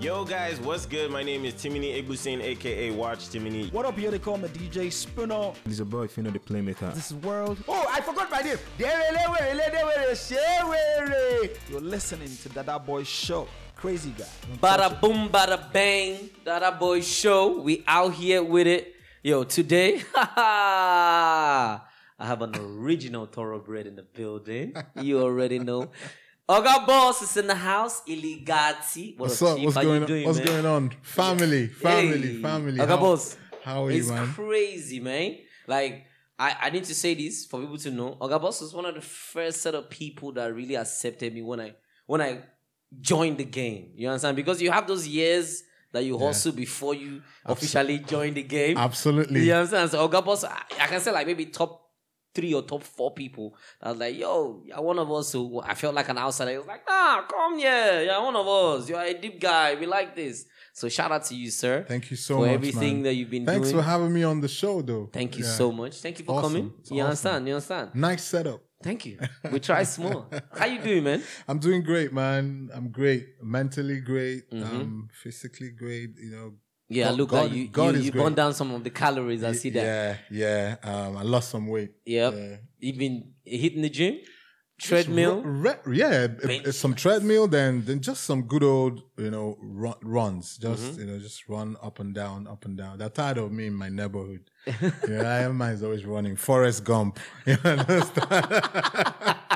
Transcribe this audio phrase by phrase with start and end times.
[0.00, 1.10] Yo guys, what's good?
[1.10, 3.72] My name is Timini Egbuson, aka Watch Timini.
[3.72, 5.52] What up, here they call me DJ Spinner.
[5.66, 6.94] It's your boy Fino the Playmaker.
[6.94, 7.58] This is World.
[7.66, 8.58] Oh, I forgot my name.
[11.68, 13.48] You're listening to Dadaboy Show.
[13.74, 14.26] Crazy guy.
[14.62, 16.30] Bada boom, bada bang.
[16.46, 17.60] Dadaboy Show.
[17.60, 18.94] We out here with it.
[19.24, 21.80] Yo, today, I
[22.20, 24.74] have an original thoroughbred in the building.
[25.02, 25.90] You already know.
[26.48, 28.02] Oga Boss is in the house.
[28.08, 29.18] Illygati.
[29.18, 29.56] What What's up?
[29.56, 29.64] Chief?
[29.66, 30.26] What's How going you doing, on?
[30.28, 30.46] What's man?
[30.46, 30.90] going on?
[31.02, 32.42] Family, family, Hey.
[32.42, 32.78] family.
[32.78, 33.36] Oga How- Boss.
[33.62, 34.32] How are you, it's man?
[34.32, 35.36] crazy, man.
[35.66, 36.06] Like,
[36.38, 38.16] I, I need to say this for people to know.
[38.20, 41.60] Oga Boss was one of the first set of people that really accepted me when
[41.60, 41.74] I
[42.06, 42.40] when I
[42.98, 43.92] joined the game.
[43.96, 44.36] You understand?
[44.36, 48.78] Because you have those years that you hustle before you officially join the game.
[48.78, 49.44] Absolutely.
[49.44, 49.90] You understand?
[49.90, 51.87] So Oga Boss, I, I can say like maybe top
[52.38, 53.54] three or top four people.
[53.82, 56.52] I was like, yo, you're one of us who I felt like an outsider.
[56.52, 58.02] He was like, nah, come here.
[58.04, 58.88] You're one of us.
[58.88, 59.74] You're a deep guy.
[59.74, 60.44] We like this.
[60.72, 61.84] So shout out to you, sir.
[61.88, 63.02] Thank you so for much, for everything man.
[63.04, 63.82] that you've been Thanks doing.
[63.82, 65.10] for having me on the show, though.
[65.12, 65.50] Thank you Yeah.
[65.50, 65.94] so much.
[66.00, 66.52] Thank you for Awesome.
[66.52, 66.72] coming.
[66.80, 67.06] It's you awesome.
[67.06, 67.48] understand?
[67.48, 67.90] You understand?
[67.94, 68.60] Nice setup.
[68.80, 69.18] Thank you.
[69.50, 70.30] We try small.
[70.56, 71.20] How you doing, man?
[71.48, 72.70] I'm doing great, man.
[72.72, 73.26] I'm great.
[73.42, 74.48] Mentally great.
[74.52, 74.62] Mhm.
[74.62, 76.10] Um, physically great.
[76.22, 76.52] You know.
[76.88, 77.68] Yeah, God- look God- you.
[77.68, 78.22] God you you great.
[78.24, 79.44] burn down some of the calories.
[79.44, 79.84] I see that.
[79.84, 80.76] Yeah, yeah.
[80.90, 81.90] Um, I lost some weight.
[82.06, 82.34] Yep.
[82.34, 82.56] Yeah.
[82.78, 84.18] You've been hitting the gym,
[84.80, 85.42] treadmill.
[85.42, 89.94] Re- re- yeah, Bench some treadmill, then then just some good old you know run,
[90.02, 90.56] runs.
[90.58, 91.00] Just Mm-hmm.
[91.00, 92.98] you know, just run up and down, up and down.
[92.98, 94.42] They're tired of me in my neighborhood.
[95.08, 96.36] Know, I am is always running.
[96.36, 97.18] Forrest Gump.
[97.46, 98.62] You understand?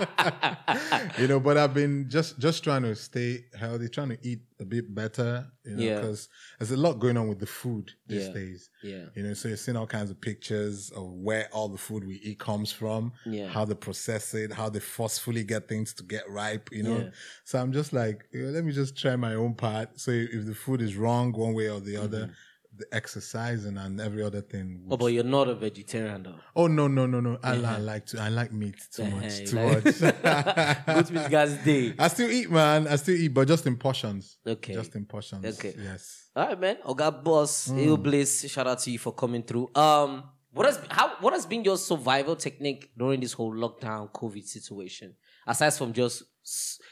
[1.19, 4.65] you know, but I've been just just trying to stay healthy, trying to eat a
[4.65, 5.47] bit better.
[5.65, 5.95] You know, Yeah.
[6.01, 8.33] because there's a lot going on with the food these Yeah.
[8.33, 8.71] days.
[8.83, 9.05] yeah.
[9.15, 12.15] You know, so you're seeing all kinds of pictures of where all the food we
[12.17, 13.49] eat comes from, Yeah.
[13.49, 16.99] how they process it, how they forcefully get things to get ripe, you know.
[16.99, 17.11] Yeah.
[17.45, 20.01] So I'm just like, you know, let me just try my own part.
[20.01, 22.33] So if the food is wrong one way or the other, mm-hmm.
[22.75, 24.81] The exercising and every other thing.
[24.81, 24.93] Mm-hmm.
[24.93, 26.37] Oh, but you're not a vegetarian though.
[26.57, 27.39] oh no, no, no, no.
[27.43, 29.45] I, li- I like to I like meat too Eh, much.
[29.51, 30.87] Too like- much.
[30.87, 31.95] Good meat guys day.
[31.99, 32.87] I still eat, man.
[32.89, 34.39] I still eat, but just in portions.
[34.47, 34.73] Okay.
[34.75, 35.45] Just in portions.
[35.59, 35.75] Okay.
[35.79, 36.29] Yes.
[36.35, 36.77] All right, man.
[36.87, 39.69] Oga Boss, Ill Bliss, shout out to you for coming through.
[39.75, 44.45] Um, what has how what has been your survival technique during this whole lockdown COVID
[44.45, 45.15] situation?
[45.47, 46.23] Aside from just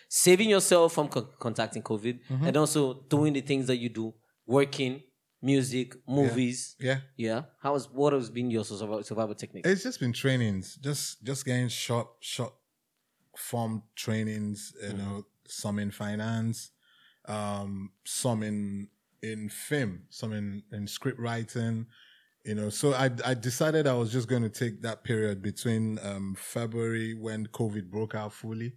[0.08, 4.12] saving yourself from con- contacting COVID, and also doing the things that you do,
[4.46, 5.00] working,
[5.42, 6.76] music, movies.
[6.78, 6.98] Yeah.
[7.16, 7.42] Yeah.
[7.62, 9.66] How has what has been your survival, survival technique?
[9.66, 12.54] It's just been trainings, just just getting short short
[13.36, 14.72] form trainings.
[14.82, 16.70] You know, some in finance,
[17.26, 18.88] um, some in
[19.22, 21.86] in film, some in in script writing.
[22.44, 25.98] You know, so I I decided I was just going to take that period between
[26.02, 28.72] um, February when COVID broke out fully,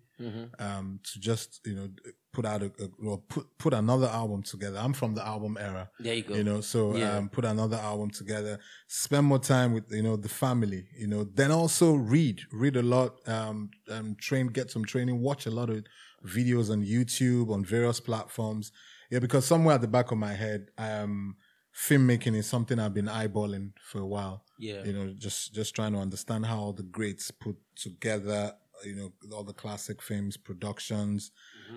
[0.59, 1.90] um, to just you know
[2.33, 4.79] put out a, a or put put another album together.
[4.79, 5.89] I'm from the album era.
[5.99, 6.33] There you go.
[6.35, 7.17] You know, so Yeah.
[7.17, 10.88] um, put another album together, spend more time with you know the family.
[10.97, 15.45] You know, then also read, read a lot, um, um, train, get some training, watch
[15.45, 15.85] a lot of
[16.25, 18.71] videos on YouTube on various platforms.
[19.11, 21.35] Yeah, because somewhere at the back of my head, um,
[21.75, 24.44] filmmaking is something I've been eyeballing for a while.
[24.57, 24.83] Yeah.
[24.83, 28.53] You know, just just trying to understand how all the greats put together.
[28.83, 31.31] You know, all the classic films, productions,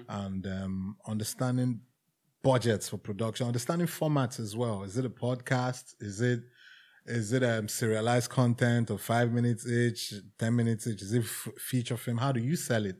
[0.08, 1.80] and um, understanding
[2.42, 4.82] budgets for production, understanding formats as well.
[4.84, 5.94] Is it a podcast?
[6.00, 6.41] Is it
[7.06, 11.02] is it um, serialized content of five minutes each, ten minutes each?
[11.02, 12.19] Is it f- feature film?
[12.19, 12.97] How do you sell it?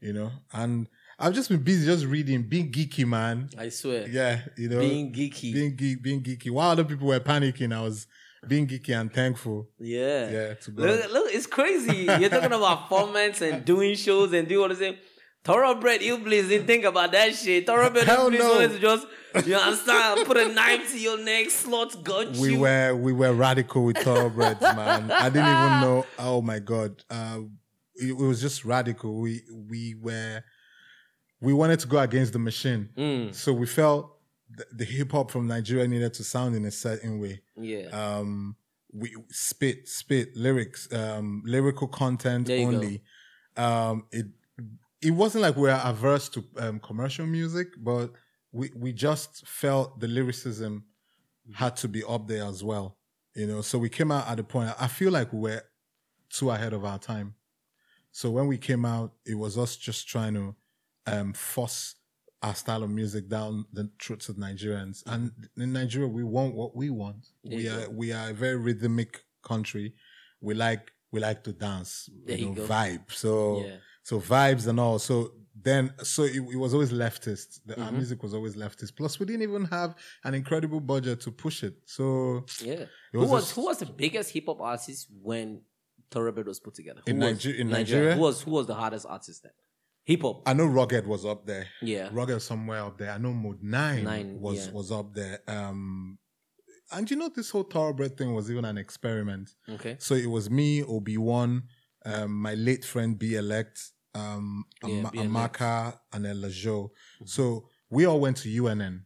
[0.00, 0.86] You know, and
[1.18, 3.48] I've just been busy just reading, being geeky, man.
[3.58, 4.06] I swear.
[4.08, 5.52] Yeah, you know, Being geeky.
[5.52, 6.50] being geek, being geeky.
[6.50, 8.06] While other people were panicking, I was
[8.46, 9.68] being geeky and thankful.
[9.80, 10.30] Yeah.
[10.30, 12.04] Yeah, Look, look, it's crazy.
[12.04, 14.96] You're talking about formats and doing shows and doing all the same.
[15.44, 17.66] Thoroughbred Ill Bliss didn't think about that shit.
[17.66, 18.50] Thoroughbred Hell Ill Bliss no.
[18.52, 19.06] wanted to just,
[19.46, 22.60] you understand, put a knife to your neck, slot gun we you.
[22.60, 25.10] were we were radical with thoroughbreds, man.
[25.10, 26.06] I didn't even know.
[26.18, 27.40] Oh my god, uh,
[27.94, 29.20] it, it was just radical.
[29.20, 30.42] We we were
[31.40, 34.16] we wanted to go against the machine, Mm, so we felt
[34.50, 37.40] the, the hip hop from Nigeria needed to sound in a certain way.
[37.56, 37.86] yeah.
[37.92, 38.56] Um,
[38.92, 42.66] we spit spit lyrics, um, lyrical content you go.
[42.66, 43.02] only.
[43.56, 44.26] Um, it
[45.00, 48.12] it wasn't like we were averse to um, commercial music, but
[48.52, 50.84] we we just felt the lyricism
[51.54, 52.96] had to be up there as well.
[53.34, 54.74] You know, so we came out at a point.
[54.80, 55.62] I feel like we were
[56.30, 57.34] too ahead of our time.
[58.10, 60.56] So when we came out, it was us just trying to
[61.06, 61.94] um, force
[62.42, 65.02] our style of music down the throats of Nigerians.
[65.06, 67.26] And in Nigeria, we want what we want.
[67.44, 67.90] There we are go.
[67.90, 69.94] we are a very rhythmic country.
[70.40, 72.66] We like we like to dance, There you know, go.
[72.66, 73.10] vibe.
[73.12, 73.76] So Yeah.
[74.08, 74.98] So vibes and all.
[74.98, 75.14] So
[75.68, 77.60] then so it, it was always leftist.
[77.66, 78.96] The, Our music was always leftist.
[78.96, 79.90] Plus, we didn't even have
[80.24, 81.74] an incredible budget to push it.
[81.84, 82.04] So
[82.62, 82.72] Yeah.
[82.72, 85.62] It who was was just- who was the biggest hip hop artist when
[86.10, 87.02] Thoroughbred was put together?
[87.04, 88.14] Who In was Niger- in Nigeria?
[88.14, 89.52] Who was who was the hardest artist then?
[90.04, 90.36] Hip hop.
[90.46, 91.66] I know Rugged was up there.
[91.82, 92.08] Yeah.
[92.12, 93.10] Rugged somewhere up there.
[93.10, 94.72] I know Mode Nine, Nine, was yeah.
[94.72, 95.40] was up there.
[95.46, 96.18] Um,
[96.92, 99.50] and you know this whole thoroughbred thing was even an experiment.
[99.76, 99.96] Okay.
[99.98, 101.64] So it was me, Obiwon,
[102.06, 103.78] um, my late friend B Elect,
[104.14, 105.54] um, Yeah, Am- B Elect.
[105.58, 106.90] Amaka, and Elajo.
[107.24, 109.04] So we all went to UNN.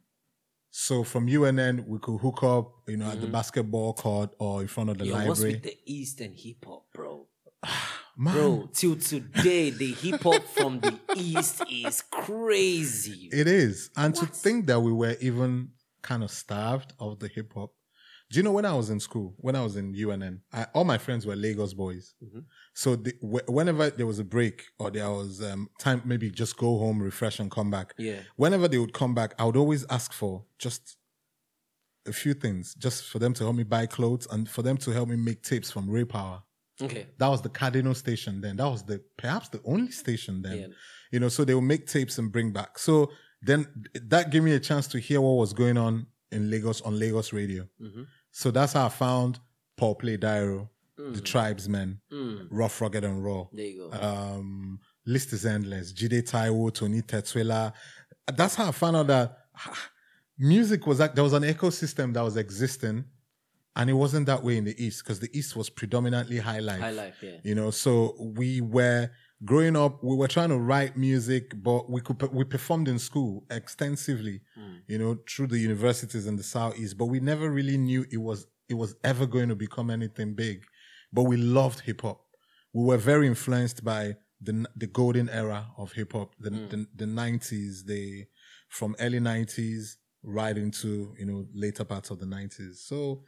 [0.70, 4.68] So from UNN, we could hook up, you know, at the basketball court or in
[4.68, 5.52] front of the Yo, what's library.
[5.54, 7.26] with the Eastern hip hop, bro?
[8.16, 13.28] Man, Bro, till today, the hip hop from the East is crazy.
[13.32, 13.90] It is.
[13.96, 15.70] And to think that we were even
[16.02, 17.70] kind of starved of the hip hop.
[18.32, 20.84] Do you know when I was in school, when I was in UNN, I, all
[20.84, 22.14] my friends were Lagos boys.
[22.72, 26.56] So the, wh- whenever there was a break or there was um, time, maybe just
[26.56, 27.92] go home, refresh, and come back.
[27.98, 28.20] Yeah.
[28.36, 30.96] Whenever they would come back, I would always ask for just
[32.06, 34.90] a few things, just for them to help me buy clothes and for them to
[34.92, 36.42] help me make tapes from Ray Power.
[36.80, 37.08] Okay.
[37.18, 38.56] That was the Cardinal station then.
[38.56, 40.58] That was the perhaps the only station then.
[40.58, 40.66] Yeah.
[41.12, 42.78] You know, so they would make tapes and bring back.
[42.78, 43.10] So
[43.42, 46.98] then that gave me a chance to hear what was going on in Lagos on
[46.98, 47.68] Lagos radio.
[47.80, 48.02] Mm-hmm.
[48.32, 49.38] So that's how I found
[49.76, 51.24] Paul Play Dairo, the Mm.
[51.24, 52.00] Tribesmen,
[52.50, 53.46] Rough, Rugged, and Raw.
[53.52, 53.98] There you go.
[53.98, 55.92] Um, list is endless.
[55.92, 57.72] Jide Taiwo, Tony Tetuila.
[58.34, 59.88] That's how I found out that ah,
[60.38, 63.04] music was like there was an ecosystem that was existing,
[63.76, 66.80] and it wasn't that way in the East because the East was predominantly high life.
[66.80, 67.38] High life, yeah.
[67.42, 69.10] You know, so we were
[69.44, 70.02] growing up.
[70.02, 74.40] We were trying to write music, but we could we performed in school extensively.
[74.54, 74.76] Hmm.
[74.86, 78.46] You know, through the universities in the southeast, but we never really knew it was
[78.68, 80.64] it was ever going to become anything big.
[81.12, 82.20] But we loved hip hop.
[82.72, 86.68] We were very influenced by the the golden era of hip hop, the, hmm.
[86.68, 88.24] the the nineties, the
[88.68, 92.84] from early nineties right into you know later parts of the nineties.
[92.86, 93.24] So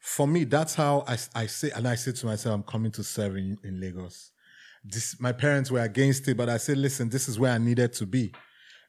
[0.00, 3.04] for me, that's how I, I say, and I say to myself, I'm coming to
[3.04, 4.32] serve in, in Lagos.
[4.82, 7.92] This, my parents were against it, but I said, listen, this is where I needed
[7.94, 8.32] to be.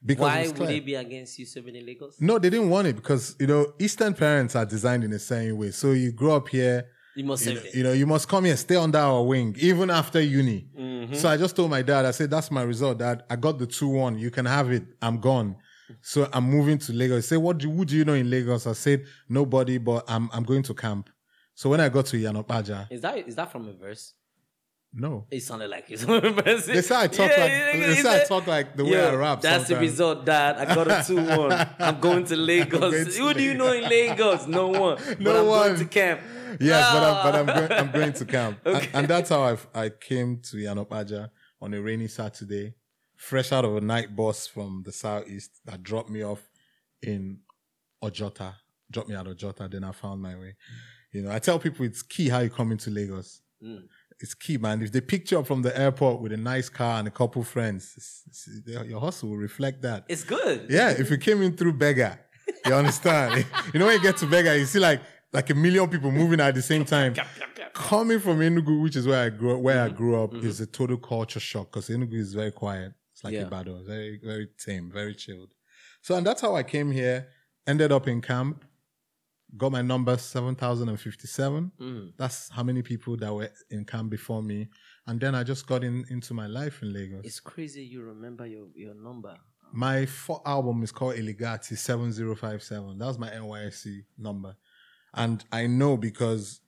[0.04, 2.20] Because Why would they be against you serving in Lagos?
[2.20, 5.56] No, they didn't want it because, you know, Eastern parents are designed in a certain
[5.56, 5.70] way.
[5.70, 8.56] So you grow up here, You must you know, you know, you must come here,
[8.56, 10.66] stay under our wing, even after uni.
[10.76, 11.14] Mm-hmm.
[11.14, 13.22] So I just told my dad, I said, that's my result, dad.
[13.30, 14.18] I got the 2 1.
[14.18, 14.84] You can have it.
[15.00, 15.56] I'm gone.
[16.00, 17.24] So I'm moving to Lagos.
[17.24, 18.66] He said, what do, who do you know in Lagos?
[18.66, 21.10] I said, nobody, but I'm, I'm going to camp.
[21.54, 24.14] So when I got to Iyana Ipaja, Is that is that from a verse?
[24.94, 25.26] No.
[25.30, 26.66] It sounded like it's verse.
[26.66, 29.40] They say I talk like they say I talk like the way I rap.
[29.40, 30.56] That's the result, Dad.
[30.58, 31.68] I got a 2 1.
[31.78, 32.80] I'm going to Lagos.
[32.80, 34.46] going to Who do you know in Lagos?
[34.46, 34.96] No one.
[35.06, 35.66] but No I'm one.
[35.68, 36.20] going to camp.
[36.60, 37.22] Yes, but I'm, Ah.
[37.24, 38.90] but I'm going, I'm going to camp, and, Okay.
[38.92, 41.30] and that's how I I came to Iyana Ipaja
[41.62, 42.74] on a rainy Saturday,
[43.16, 46.42] fresh out of a night bus from the southeast that dropped me off
[47.02, 47.38] in
[48.04, 48.54] Ojota,
[48.90, 49.70] dropped me at Ojota.
[49.70, 50.54] Then I found my way.
[51.12, 53.40] You know, I tell people it's key how you come into Lagos.
[53.64, 53.84] Mm.
[54.22, 54.82] It's key, man.
[54.82, 57.42] If they pick you up from the airport with a nice car and a couple
[57.42, 60.04] friends, it's, it's, your hustle will reflect that.
[60.08, 60.66] It's good.
[60.70, 62.18] Yeah, if you came in through Berger,
[62.66, 63.44] you understand.
[63.74, 65.00] you know when you get to Berger, you see like
[65.32, 67.14] like a million people moving at the same time.
[67.74, 69.94] Coming from Enugu, which is where I grew where Mm-hmm.
[69.94, 72.92] I grew up, is a total culture shock because Enugu is very quiet.
[73.12, 73.46] It's like Yeah.
[73.46, 75.52] Ibadan, very very tame, very chilled.
[76.02, 77.28] So and that's how I came here.
[77.66, 78.64] Ended up in camp.
[79.56, 81.72] Got my number seven thousand and fifty-seven.
[81.80, 82.12] Mm.
[82.16, 84.68] That's how many people that were in camp before me.
[85.06, 87.24] And then I just got in into my life in Lagos.
[87.24, 89.36] It's crazy you remember your, your number.
[89.74, 92.98] My fourth album is called Illygati 7057.
[92.98, 94.54] That was my NYSC number.
[95.14, 96.60] And I know because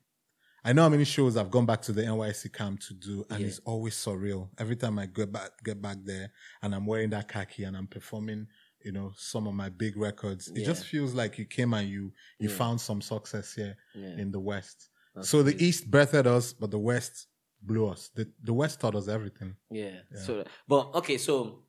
[0.64, 3.40] I know how many shows I've gone back to the NYSC camp to do, and
[3.40, 3.46] Yeah.
[3.48, 4.48] it's always surreal.
[4.58, 6.30] Every time I get back get back there
[6.62, 8.46] and I'm wearing that khaki and I'm performing,
[8.84, 12.12] you know, some of my big records, it just feels like you came and you
[12.38, 12.56] you Yeah.
[12.56, 14.16] found some success here Yeah.
[14.22, 14.90] in the West.
[15.14, 15.54] That's so the.
[15.66, 17.26] East birthed us, but the West
[17.62, 18.10] blew us.
[18.14, 19.56] The the West taught us everything.
[19.70, 20.00] Yeah.
[20.24, 21.64] So, but okay, so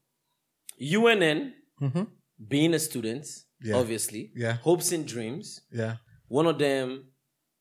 [0.80, 2.08] UNN, Mhm.
[2.48, 3.26] being a student,
[3.62, 3.76] Yeah.
[3.76, 4.54] obviously, Yeah.
[4.58, 5.62] hopes and dreams.
[5.72, 5.98] Yeah.
[6.28, 7.12] One of them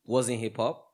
[0.04, 0.93] was in hip hop,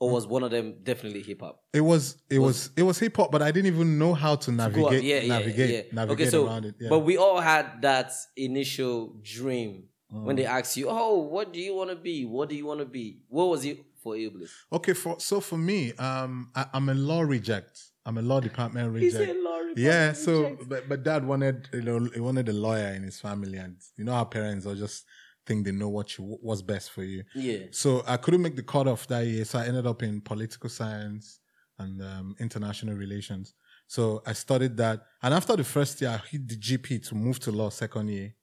[0.00, 1.60] or was one of them definitely hip hop?
[1.72, 4.52] It was it was it was hip hop, but I didn't even know how to
[4.52, 5.82] navigate Yeah, yeah, navigate yeah.
[5.92, 6.74] navigate okay, so, around it.
[6.80, 6.88] Yeah.
[6.90, 10.38] but we all had that initial dream when Mm.
[10.38, 12.24] they asked you, "Oh, what do you want to be?
[12.24, 14.52] What do you want to be?" What was it for Ill Bliss?
[14.72, 17.74] okay, for so for me, um, I, I'm a law reject.
[18.06, 19.12] I'm a law department reject.
[19.16, 19.36] He reject.
[19.36, 22.88] said, "Laurie, yeah, so reject." but, but dad wanted you know he wanted a lawyer
[22.94, 25.04] in his family, and you know how parents are just
[25.48, 27.24] think they know what you what's best for you.
[27.34, 30.68] yeah, So I couldn't make the cutoff that year, so I ended up in political
[30.78, 31.40] science
[31.78, 33.54] and um, international relations.
[33.86, 34.96] So I studied that.
[35.22, 38.34] And after the first year, I hit the GP to move to law second year.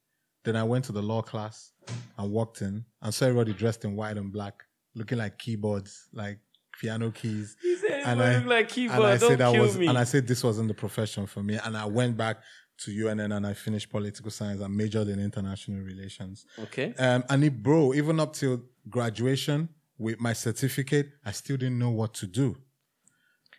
[0.43, 1.71] Then I went to the law class
[2.17, 4.55] and walked in and saw everybody dressed in white and black,
[4.95, 6.39] looking like keyboards, like
[6.81, 7.55] piano keys.
[7.61, 8.99] He said And I- like keyboard.
[8.99, 9.87] and I Don't said that kill was, me.
[9.87, 11.55] and I said this wasn't the profession for me.
[11.63, 12.37] And I went back
[12.77, 16.45] to UNN and I finished political science and majored in international relations.
[16.59, 16.93] okay.
[16.97, 21.91] Um, and it, bro, even up till graduation with my certificate, I still didn't know
[21.91, 22.57] what to do.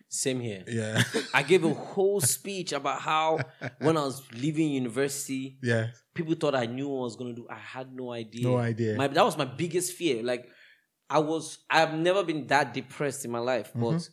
[0.09, 0.63] Same here.
[0.67, 3.39] Yeah, I gave a whole speech about how
[3.79, 7.45] when I was leaving university, yeah, people thought I knew what I was gonna do.
[7.49, 8.43] I had no idea.
[8.47, 8.95] No idea.
[8.95, 10.23] My, that was my biggest fear.
[10.23, 10.47] Like
[11.09, 14.07] I was, I've never been that depressed in my life, but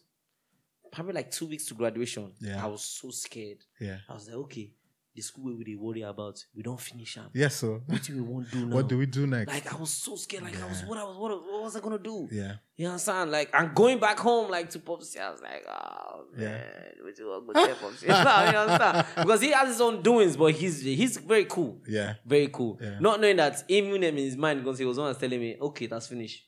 [0.92, 2.46] probably like two weeks to graduation, Mm-hmm.
[2.46, 2.64] Yeah.
[2.64, 3.58] I was so scared.
[3.80, 3.98] yeah.
[4.08, 4.72] I was like, okay,
[5.14, 7.30] the school we dey worry about, we don't finish am.
[7.32, 8.74] Yes, so What do we won't do now?
[8.76, 9.52] what do we do next?
[9.52, 10.42] Like I was so scared.
[10.42, 12.28] Like I was, what I was, what, what was I gonna do?
[12.32, 13.30] yeah, You understand?
[13.30, 15.20] Like I'm going back home, like to Popsy.
[15.20, 16.48] I was like, oh Yeah.
[16.48, 16.64] man,
[16.96, 18.06] you want to tell Popsy?
[18.06, 19.06] you understand?
[19.16, 22.78] Because he has his own doings, but he's he's very cool, yeah, very cool.
[22.82, 22.98] Yeah.
[23.00, 26.08] Not knowing that even in his mind, because he was one telling me, okay, that's
[26.08, 26.42] finished.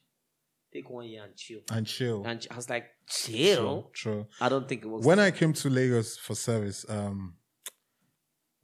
[0.72, 1.60] Take one year and chill.
[1.70, 2.24] and chill.
[2.26, 3.82] And ch- I was like, chill.
[3.94, 4.26] True, true.
[4.40, 5.06] I don't think it was.
[5.06, 7.34] When I came to Lagos for service, um,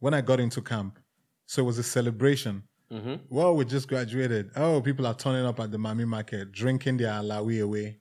[0.03, 0.99] when I got into camp,
[1.45, 2.55] so it was a celebration.
[2.91, 3.21] Mhm.
[3.29, 4.51] Well, we just graduated.
[4.55, 7.99] Oh, people are turning up at the Mami market, drinking their alawi away.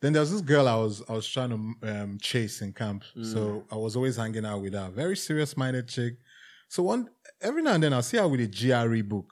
[0.00, 1.60] Then there was this girl I was I was trying to
[1.92, 3.02] um, chase in camp,
[3.32, 3.40] so
[3.70, 4.88] I was always hanging out with her.
[5.02, 6.14] Very serious minded chick.
[6.68, 7.08] So one
[7.40, 9.30] every now and then I'll see her with a GRE book.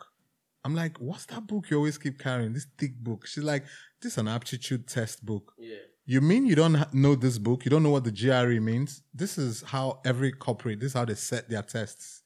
[0.64, 2.52] I'm like, what's that book you always keep carrying?
[2.52, 3.26] This thick book.
[3.26, 3.64] She's like,
[4.00, 5.52] this is an aptitude test book.
[5.58, 5.84] yeah.
[6.08, 7.64] You mean you don't know this book?
[7.64, 9.02] You don't know what the GRE means?
[9.12, 12.22] This is how every corporate, this is how they set their tests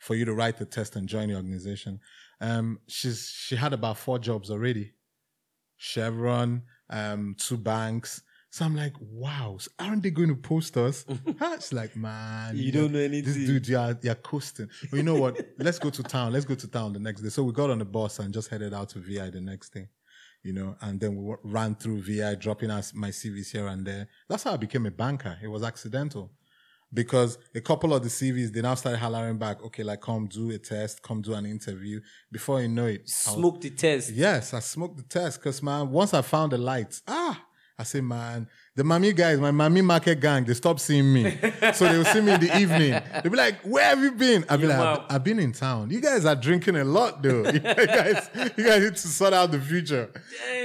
[0.00, 2.00] for you to write the test and join the organization.
[2.40, 4.94] Um, she's she had about four jobs already.
[5.76, 8.22] Chevron, um, two banks.
[8.52, 11.04] So I'm like, wow, so aren't they going to post us?
[11.54, 13.32] She's like, man, You don't know anything.
[13.32, 14.68] This dude, you're, you're coasting.
[14.90, 15.40] But you know what?
[15.56, 16.32] Let's go to town.
[16.32, 17.28] Let's go to town the next day.
[17.28, 19.88] So we got on the bus and just headed out to VI the next day
[20.42, 24.08] you know, and then we ran through VI, dropping us my CVs here and there.
[24.28, 25.36] That's how I became a banker.
[25.42, 26.30] It was accidental
[26.92, 30.50] because a couple of the CVs, they now started hollering back, okay, like come do
[30.50, 32.00] a test, come do an interview.
[32.32, 34.10] Before you know it, was- Smoke the test.
[34.10, 37.44] yes, I smoked the test because man, once I found the lights, ah,
[37.78, 38.46] I say, man,
[38.80, 41.36] the Mami guys, my Mami market gang, they stopped seeing me.
[41.74, 42.92] so they will see me in the evening.
[43.22, 44.42] They'll be like, where have you been?
[44.48, 45.90] I'll be like, "I've I've been in town.
[45.90, 47.44] You guys are drinking a lot though.
[47.50, 50.10] you guys, you guys need to sort out the future.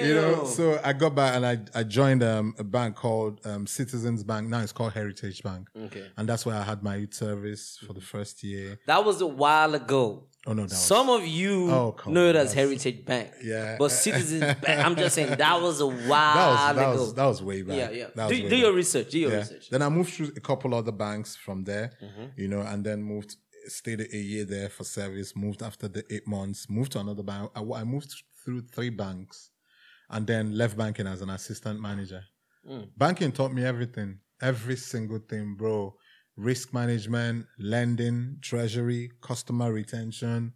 [0.01, 3.67] You know, so I got back and I, I joined um, a bank called um,
[3.67, 4.47] Citizens Bank.
[4.47, 5.67] Now it's called Heritage Bank.
[5.77, 6.05] Okay.
[6.15, 8.79] And that's where I had my youth service for the first year.
[8.87, 10.23] That was a while ago.
[10.47, 13.31] Oh no, that was Some of you Oh, know it as Heritage Bank.
[13.43, 13.77] Yeah.
[13.79, 16.05] But Citizens Bank, I'm just saying that was a while
[16.35, 16.91] that was, that ago.
[17.01, 17.77] was that was way back.
[17.77, 18.04] yeah, yeah.
[18.15, 19.11] That Do, do your research.
[19.11, 19.37] Do your Yeah.
[19.39, 19.69] research.
[19.69, 22.25] Then I moved through a couple other banks from there, Mm-hmm.
[22.41, 23.35] you know, and then moved,
[23.67, 27.51] stayed a year there for service, moved after the eight months, moved to another bank.
[27.55, 28.11] I, I moved
[28.43, 29.49] through three banks
[30.09, 32.23] and then left banking as an assistant manager.
[32.69, 32.89] Mm.
[32.97, 35.95] Banking taught me everything, every single thing, bro.
[36.37, 40.53] Risk management, lending, treasury, customer retention.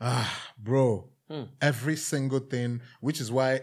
[0.00, 1.44] Ah, bro, Hmm.
[1.60, 3.60] every single thing, which is why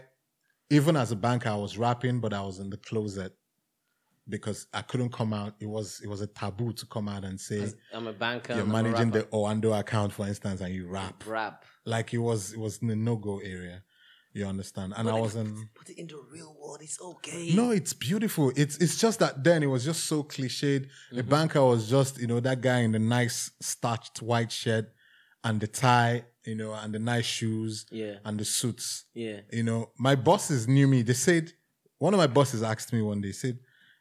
[0.70, 3.34] even as a banker, I was rapping, but I was in the closet
[4.28, 5.54] because I couldn't come out.
[5.60, 8.54] It was it was a taboo to come out and say I'm a banker.
[8.54, 11.24] you're I'm managing the Oando account, for instance, and you rap.
[11.26, 11.64] rap.
[11.86, 13.82] Like it was it was in the no go area.
[14.34, 14.92] You understand?
[14.96, 15.68] And I was in.
[15.74, 16.80] Put it in the real world.
[16.82, 17.54] It's okay.
[17.56, 18.52] No, it's beautiful.
[18.54, 20.86] It's it's just that then it was just so cliched.
[21.10, 21.30] The Mm-hmm.
[21.30, 24.92] banker was just you know that guy in the nice starched white shirt
[25.42, 28.14] and the tie, you know, and the nice shoes Yeah.
[28.24, 29.04] and the suits.
[29.14, 29.40] Yeah.
[29.52, 31.02] You know, my bosses knew me.
[31.02, 31.52] They said
[31.98, 33.32] one of my bosses asked me one day.
[33.32, 33.58] Said,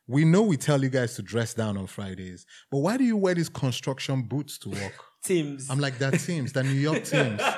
[0.08, 3.18] "We know we tell you guys to dress down on Fridays, but why do you
[3.18, 5.70] wear these construction boots to work?" Timbs.
[5.70, 7.42] I'm like, "That Timbs, the New York Timbs."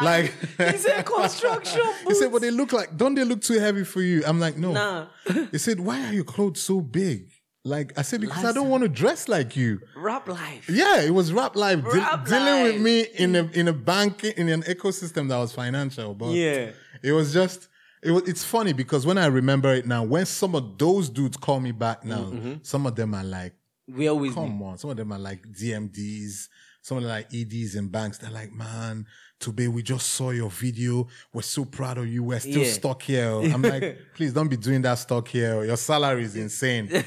[0.00, 1.80] Like he said construction.
[2.06, 4.56] He said, "But they look like, don't they look too heavy for you?" I'm like,
[4.56, 5.06] "No." Nah.
[5.50, 7.32] He said, "Why are your clothes so big?"
[7.68, 9.80] Like I said, because I don't want to dress like you.
[9.96, 10.68] rap life.
[10.68, 12.80] Yeah, it was rap life de- Rap dealing with life.
[12.82, 16.70] me in a in a bank in an ecosystem that was financial, but Yeah.
[17.02, 17.68] it was just
[18.02, 21.36] it was, it's funny because when I remember it now, when some of those dudes
[21.36, 22.54] call me back now, Mm-hmm.
[22.62, 23.54] some of them are like,
[23.88, 26.48] We always come on, some of them are like DMDs,
[26.82, 28.18] some of them are like EDs in banks.
[28.18, 29.06] They're like, man,
[29.38, 31.06] today we just saw your video.
[31.32, 32.22] We're so proud of you.
[32.24, 32.72] We're still Yeah.
[32.72, 33.30] stuck here.
[33.54, 35.64] I'm like, please don't be doing that stuck here.
[35.64, 37.04] Your salary is insane.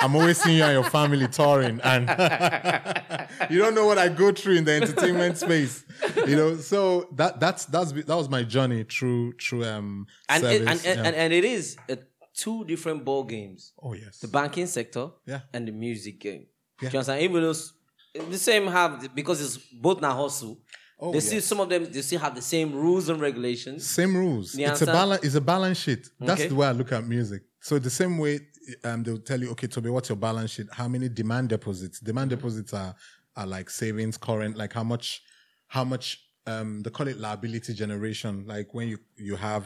[0.00, 2.02] I'm always seeing you and your family touring, and
[3.50, 5.82] you don't know what I go through in the entertainment space.
[6.26, 10.58] You know, so that that's that's that was my journey through through um and, service.
[10.60, 11.04] and, and, yeah.
[11.06, 11.96] and and it is uh,
[12.34, 15.40] two different ball games: oh yes, the banking sector Yeah.
[15.54, 16.46] and the music game.
[16.80, 17.22] Do you understand?
[17.22, 17.72] Even those
[18.30, 20.60] the same have because it's both now hustle.
[21.00, 21.44] Oh, they still yes.
[21.46, 23.86] some of them they still have the same rules and regulations.
[23.86, 24.54] Same rules.
[24.54, 25.24] You it's a balance.
[25.24, 26.08] It's a balance sheet.
[26.20, 26.48] That's Okay.
[26.48, 27.42] the way I look at music.
[27.60, 28.40] So the same way,
[28.84, 30.66] um, they'll tell you, okay, Toby, what's your balance sheet?
[30.70, 31.98] How many demand deposits?
[32.00, 32.38] Demand Mm-hmm.
[32.40, 32.94] deposits are
[33.36, 35.22] are like savings, current, like how much,
[35.68, 36.20] how much.
[36.46, 38.44] Um, they call it liability generation.
[38.46, 39.64] Like when you you have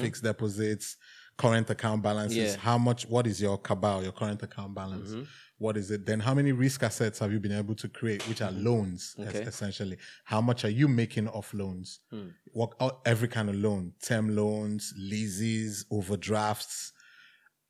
[0.00, 0.96] fixed deposits,
[1.42, 2.38] current account balances.
[2.38, 2.46] Mm-hmm.
[2.58, 2.64] Yeah.
[2.68, 3.00] How much?
[3.14, 4.02] What is your cabal?
[4.02, 5.10] Your current account balance?
[5.10, 5.22] Mm-hmm.
[5.58, 6.06] What is it?
[6.06, 9.26] Then how many risk assets have you been able to create, which are loans es-
[9.34, 9.48] Mm-hmm.
[9.48, 9.96] Essentially?
[10.24, 12.00] How much are you making off loans?
[12.10, 12.28] Hmm.
[12.52, 16.92] What all- every kind of loan, term loans, leases, overdrafts,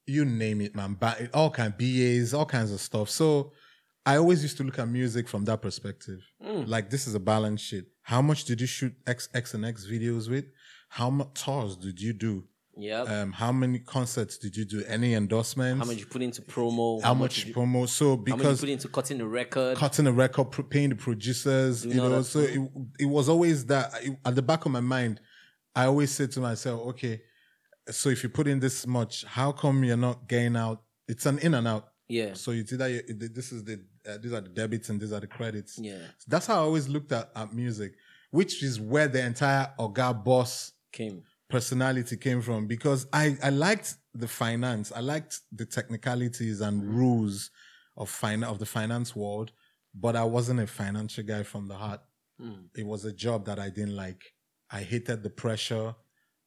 [0.06, 0.94] you name it, man.
[0.94, 3.08] Ba- all kind BAs, all kinds of stuff.
[3.10, 3.52] So
[4.06, 6.20] I always used to look at music from that perspective.
[6.42, 6.62] Hmm.
[6.66, 7.84] Like this is a balance sheet.
[8.02, 10.46] How much did you shoot X X and X videos with?
[10.88, 12.44] How much tours did you do?
[12.76, 13.02] Yeah.
[13.02, 14.84] Um, how many concerts did you do?
[14.86, 15.84] Any endorsements?
[15.84, 17.02] how much you put into promo?
[17.02, 17.88] How much you, promo?
[17.88, 19.76] So how much you because put into cutting the record?
[19.76, 22.22] cutting the record, pro- paying the producers, you know.
[22.22, 22.60] So it,
[23.00, 25.20] it was always that I- at the back of my mind.
[25.74, 27.20] I always said to myself, okay,
[27.90, 30.82] so if you put in this much, how come you're not getting out?
[31.06, 31.88] It's an in and out.
[32.08, 32.34] yeah.
[32.34, 35.20] So it's either you, this is the uh, these are the debits and these are
[35.20, 35.78] the credits.
[35.78, 35.98] Yeah.
[36.26, 37.92] That's how I always looked at, at music,
[38.30, 41.22] which is where the entire Oga Boss Came.
[41.50, 44.92] Personality came from because I, I liked the finance.
[44.94, 46.94] I liked the technicalities and mm.
[46.94, 47.50] rules
[47.96, 49.52] of fin- of the finance world,
[49.94, 52.00] but I wasn't a financial guy from the heart.
[52.40, 52.68] Mm.
[52.76, 54.22] It was a job that I didn't like.
[54.70, 55.94] I hated the pressure,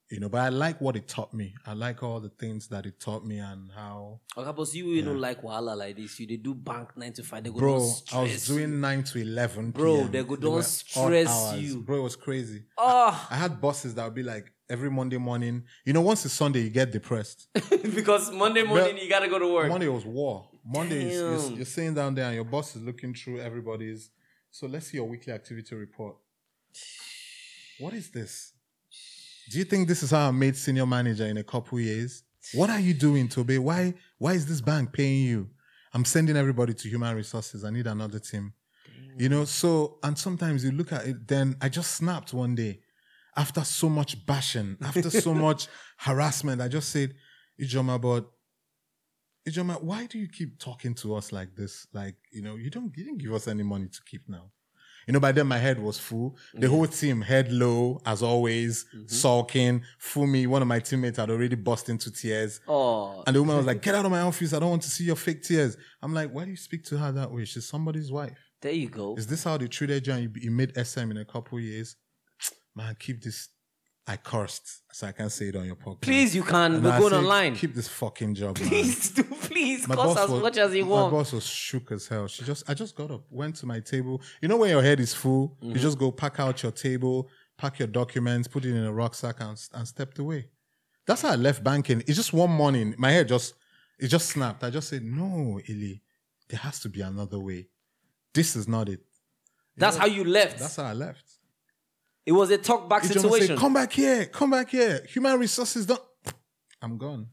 [0.10, 1.54] you know, but I like what it taught me.
[1.66, 5.02] I like all the things that it taught me and how Okay, but you, you
[5.02, 6.20] don't like wahala like this.
[6.20, 7.44] You they do bank nine to five.
[7.44, 8.80] They go Bro, I was doing.
[8.80, 10.12] 9 to 11 Bro, PM.
[10.12, 12.64] they go, "Don't odd stress you." Bro, it was crazy.
[12.78, 16.34] Oh, I had bosses that would be like, every Monday morning, you know, once it's
[16.34, 17.48] Sunday, you get depressed.
[17.96, 19.70] because Monday morning you gotta go to work.
[19.70, 20.48] Monday was war.
[20.66, 24.10] Monday is you're, you're sitting down there and your boss is looking through everybody's.
[24.52, 26.16] So let's see your weekly activity report.
[27.80, 28.54] What is this?
[29.50, 32.24] Do you think this is how I made senior manager in a couple years?
[32.54, 33.58] What are you doing, Tobe?
[33.58, 35.50] Why why is this bank paying you?
[35.94, 37.64] I'm sending everybody to human resources.
[37.64, 38.54] I need another team.
[39.18, 42.80] You know, so and sometimes you look at it, then I just snapped one day
[43.36, 45.68] after so much bashing, after so much
[45.98, 46.62] harassment.
[46.62, 47.14] I just said,
[47.62, 48.30] Ijoma, but
[49.48, 51.88] Ijoma, why do you keep talking to us like this?
[51.94, 54.52] Like, you know, you don't you didn't give us any money to keep now.
[55.08, 56.38] You know, by then my head was full.
[56.54, 59.08] The whole team, head low, as always, mm-hmm.
[59.08, 59.84] sulking.
[60.02, 62.62] Fumi, one of my teammates, had already burst into tears.
[62.68, 64.54] Oh, And the woman was like, Get out of my office.
[64.54, 65.76] I don't want to see your fake tears.
[66.02, 67.44] I'm like, Why do you speak to her that way?
[67.46, 68.38] She's somebody's wife.
[68.62, 69.16] there you go.
[69.18, 71.98] Is this how they treated you and you, you made SM in a couple years?
[72.76, 73.50] Man, keep this.
[74.06, 76.02] I cursed, so I can't say it on your podcast.
[76.02, 76.74] Please, you can.
[76.76, 77.56] And We're I going said, online.
[77.56, 78.68] Keep this fucking job, man.
[78.68, 80.90] Please do, please, My cost boss as was- much as you want.
[80.90, 81.14] My want.
[81.28, 82.28] boss was shook as hell.
[82.28, 84.22] She just, I just got up, went to my table.
[84.42, 85.70] You know when your head is full, Mm-hmm.
[85.72, 89.38] you just go pack out your table, pack your documents, put it in a rucksack,
[89.40, 90.50] and, and stepped away.
[91.08, 92.02] That's how I left banking.
[92.06, 93.54] It's just one morning, my head just,
[94.00, 94.66] it just snapped.
[94.66, 96.02] I just said, no, Ili,
[96.50, 97.68] there has to be another way.
[98.34, 99.00] This is not it.
[99.78, 100.60] That's how you left.
[100.60, 101.33] That's how I left.
[102.26, 103.48] It was a talk back situation.
[103.48, 105.06] Say, come back here, come back here.
[105.10, 106.02] Human resources don't.
[106.82, 107.28] I'm gone.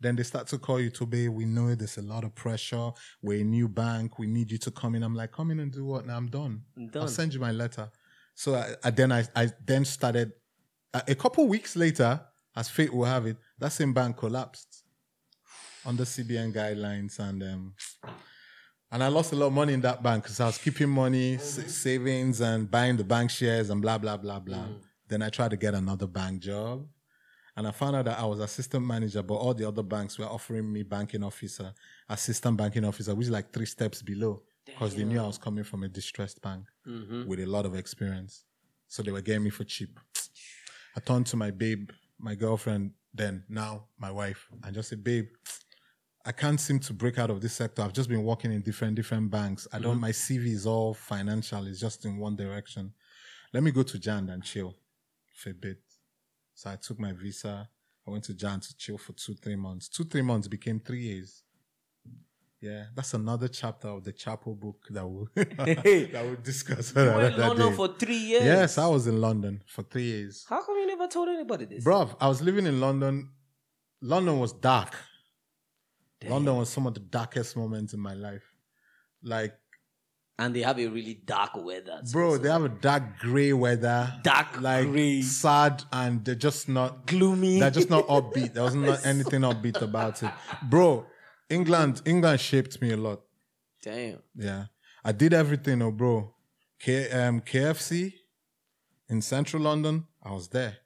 [0.00, 1.28] Then they start to call you to be.
[1.28, 2.90] We know there's a lot of pressure.
[3.22, 4.18] We're a new bank.
[4.18, 5.02] We need you to come in.
[5.02, 6.06] I'm like, come in and do what?
[6.06, 6.62] Now I'm done.
[6.90, 7.02] done.
[7.02, 7.90] I'll send you my letter.
[8.34, 10.32] So I, I then I, I then started.
[10.94, 12.20] A, a couple weeks later,
[12.56, 14.84] as fate will have it, that same bank collapsed
[15.84, 17.74] under CBN guidelines, and um,
[18.92, 21.38] and I lost a lot of money in that bank because I was keeping money,
[21.38, 24.56] sa- savings, and buying the bank shares and blah blah blah blah.
[24.56, 24.80] Mm.
[25.08, 26.86] Then I tried to get another bank job,
[27.56, 30.26] and I found out that I was assistant manager, but all the other banks were
[30.26, 31.72] offering me banking officer,
[32.08, 35.64] assistant banking officer, which is like three steps below, because they knew I was coming
[35.64, 37.26] from a distressed bank mm-hmm.
[37.26, 38.44] with a lot of experience,
[38.88, 39.98] so they were getting me for cheap.
[40.96, 45.28] I turned to my babe, my girlfriend, then now my wife, and just said, babe.
[46.24, 47.82] I can't seem to break out of this sector.
[47.82, 49.66] I've just been working in different different banks.
[49.72, 49.92] I don't.
[49.92, 50.00] Mm-hmm.
[50.00, 51.66] My CV is all financial.
[51.66, 52.92] It's just in one direction.
[53.52, 54.76] Let me go to Jand and chill
[55.34, 55.78] for a bit.
[56.54, 57.68] So I took my visa.
[58.06, 59.88] I went to Jand to chill for two three months.
[59.88, 61.42] Two three months became three years.
[62.60, 66.94] Yeah, that's another chapter of the chapel book that we'll that we'll discuss.
[66.94, 67.76] you were in London day.
[67.76, 68.44] for three years.
[68.44, 70.44] Yes, I was in London for three years.
[70.46, 71.82] How come you never told anybody this?
[71.82, 73.30] Bruv, I was living in London.
[74.02, 74.94] London was dark.
[76.28, 78.42] London was some of the darkest moments in my life.
[79.22, 79.54] Like,
[80.38, 82.02] And they have a really dark weather.
[82.12, 84.12] bro, they have a dark gray weather.
[84.22, 85.22] Dark like grey.
[85.22, 87.60] sad and they're just not gloomy.
[87.60, 88.54] they're just not upbeat.
[88.54, 90.30] There was not anything upbeat about it.
[90.68, 91.06] Bro,
[91.48, 93.20] England, England shaped me a lot.
[93.82, 94.18] Damn.
[94.34, 94.66] Yeah,
[95.04, 96.34] I did everything, oh bro.
[96.78, 98.12] K, um, KFC
[99.08, 100.78] in central London, I was there.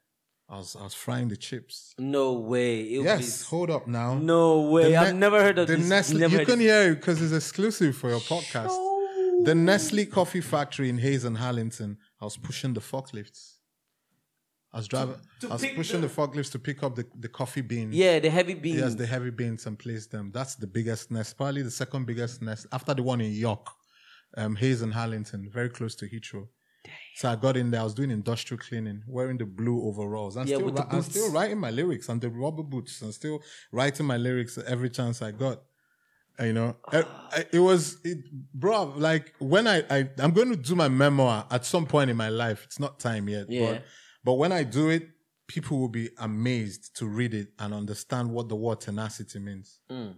[0.49, 1.95] I was I was frying the chips.
[1.99, 2.81] No way.
[2.83, 4.15] It Yes, was- hold up now.
[4.19, 4.95] No way.
[4.95, 5.89] I've Ne- never heard of the this.
[5.89, 6.19] Nestle.
[6.21, 6.67] Never You can this.
[6.69, 8.77] hear it because it's exclusive for your podcast.
[9.45, 11.97] The Nestle Coffee Factory in Hayes and Harlington.
[12.21, 13.55] I was pushing the forklifts.
[14.73, 15.17] I was driving.
[15.41, 17.95] to I was pushing the- the, forklifts to pick up the, the coffee beans.
[17.95, 18.81] Yeah, the heavy beans.
[18.81, 20.31] Yes, the heavy beans and place them.
[20.33, 23.67] That's the biggest nest, probably the second biggest nest after the one in York,
[24.37, 26.49] um, Hayes and Harlington, very close to Heathrow.
[27.17, 27.81] So I got in there.
[27.81, 30.37] I was doing industrial cleaning, wearing the blue overalls.
[30.37, 33.01] I'm, Yeah, still, with the ri- I'm still writing my lyrics and the rubber boots.
[33.03, 33.41] I'm still
[33.73, 35.63] writing my lyrics every chance I got.
[36.41, 38.19] You know, I- it was, it,
[38.53, 38.93] bro.
[38.97, 42.29] Like when I, I, I'm going to do my memoir at some point in my
[42.29, 42.65] life.
[42.65, 43.47] It's not time yet.
[43.49, 43.67] Yeah.
[43.75, 43.85] But,
[44.25, 45.09] but when I do it,
[45.47, 49.79] people will be amazed to read it and understand what the word tenacity means.
[49.91, 50.17] Mm.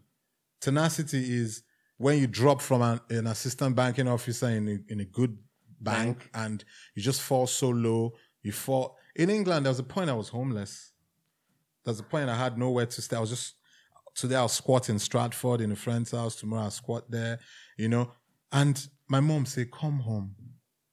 [0.61, 1.62] Tenacity is
[1.98, 5.37] when you drop from an, an assistant banking officer in a, in a good
[5.80, 8.14] bank, and you just fall so low.
[8.42, 8.96] You fall.
[9.14, 10.92] In England, there was a point I was homeless.
[11.84, 13.16] There was a point I had nowhere to stay.
[13.16, 13.54] I was just
[14.14, 16.36] today I'll squat in Stratford in a friend's house.
[16.36, 17.38] Tomorrow I'll squat there,
[17.76, 18.12] you know.
[18.52, 20.34] And my mom said, "Come home."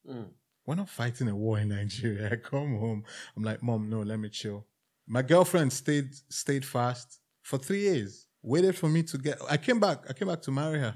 [0.10, 0.30] Mm.
[0.66, 2.38] We're not fighting a war in Nigeria.
[2.44, 3.04] Come home.
[3.36, 4.66] I'm like, Mom, no, let me chill.
[5.06, 8.28] My girlfriend stayed stayed fast for three years.
[8.42, 9.40] Waited for me to get.
[9.50, 10.06] I came back.
[10.10, 10.96] I came back to marry her.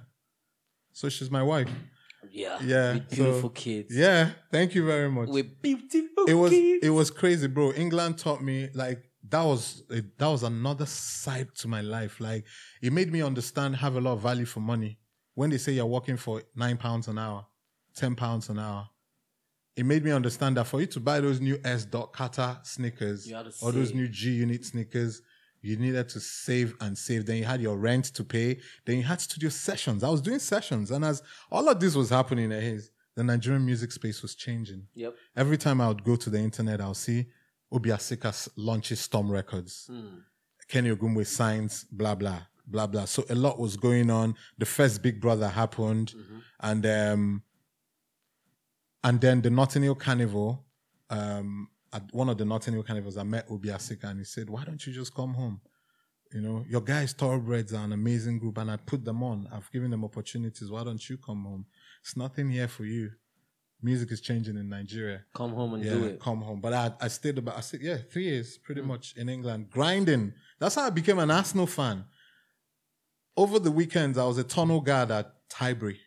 [0.93, 1.69] So she's my wife.
[2.31, 2.59] Yeah.
[2.61, 3.95] Yeah, With so- beautiful kids.
[3.95, 4.31] Yeah.
[4.51, 5.29] Thank you very much.
[5.29, 6.85] With beautiful it was kids.
[6.85, 7.71] it was crazy, bro.
[7.73, 12.19] England taught me like that was it, that was another side to my life.
[12.19, 12.45] Like
[12.81, 14.99] it made me understand have a lot of value for money.
[15.35, 17.45] When they say you're working for nine pounds an hour,
[17.95, 18.87] ten pounds an hour,
[19.75, 21.85] it made me understand that for you to buy those new S.
[21.85, 25.21] Dot Carter sneakers You had to or those new G Unit sneakers,
[25.61, 27.25] you needed to save and save.
[27.25, 28.59] Then you had your rent to pay.
[28.85, 30.03] Then you had studio sessions.
[30.03, 34.21] I was doing sessions, and as all of this was happening, the Nigerian music space
[34.21, 34.87] was changing.
[34.93, 35.15] Yep.
[35.35, 37.25] Every time I would go to the internet, I'll see
[37.71, 39.89] Obi Asika launches Storm Records.
[39.91, 40.21] Mm.
[40.67, 43.05] Kenny Ogungbe signs, blah, blah, blah, blah.
[43.05, 44.35] So a lot was going on.
[44.57, 46.13] The first Big Brother happened.
[46.15, 46.37] Mm-hmm.
[46.59, 47.43] And um,
[49.03, 50.65] and then the Notting Hill Carnival,
[51.09, 54.49] um, at one of the Notting Hill Carnivals, I met Obi Asika and he said,
[54.49, 55.61] Why don't you just come home?
[56.33, 59.47] You know, your guys, Thoroughbreds, are an amazing group and I put them on.
[59.51, 60.69] I've given them opportunities.
[60.69, 61.65] Why don't you come home?
[62.01, 63.11] It's nothing here for you.
[63.81, 66.19] Music is changing in Nigeria Come home and yeah, do it.
[66.19, 66.59] come home.
[66.59, 68.85] But I, I stayed about, I said, yeah, three years pretty mm.
[68.85, 70.33] much in England, grinding.
[70.59, 72.05] That's how I became an Arsenal fan.
[73.37, 75.99] Over the weekends, I was a tunnel guard at Highbury.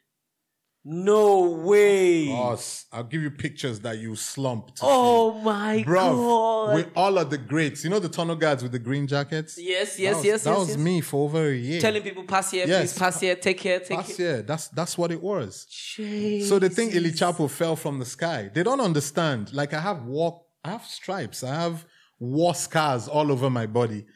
[0.85, 2.31] No way.
[2.33, 4.81] Oh, s- I'll give you pictures that you slumped.
[4.83, 5.85] Oh my see.
[5.85, 6.75] Bruv, god.
[6.75, 7.85] with all of the greats.
[7.85, 9.59] You know the tunnel guards with the green jackets?
[9.61, 10.59] yes, That yes, was, yes, That yes.
[10.59, 10.79] was yes.
[10.79, 11.81] me for over a year.
[11.83, 12.93] Telling people pass here, Yes.
[12.95, 14.17] please pass here, take care, take care.
[14.27, 15.67] year, that's that's what it was.
[15.71, 16.45] Jeez.
[16.45, 18.51] So they think Illy Chapo fell from the sky.
[18.55, 19.53] They don't understand.
[19.53, 21.85] Like I have war, I have stripes, I have
[22.19, 24.07] war scars all over my body.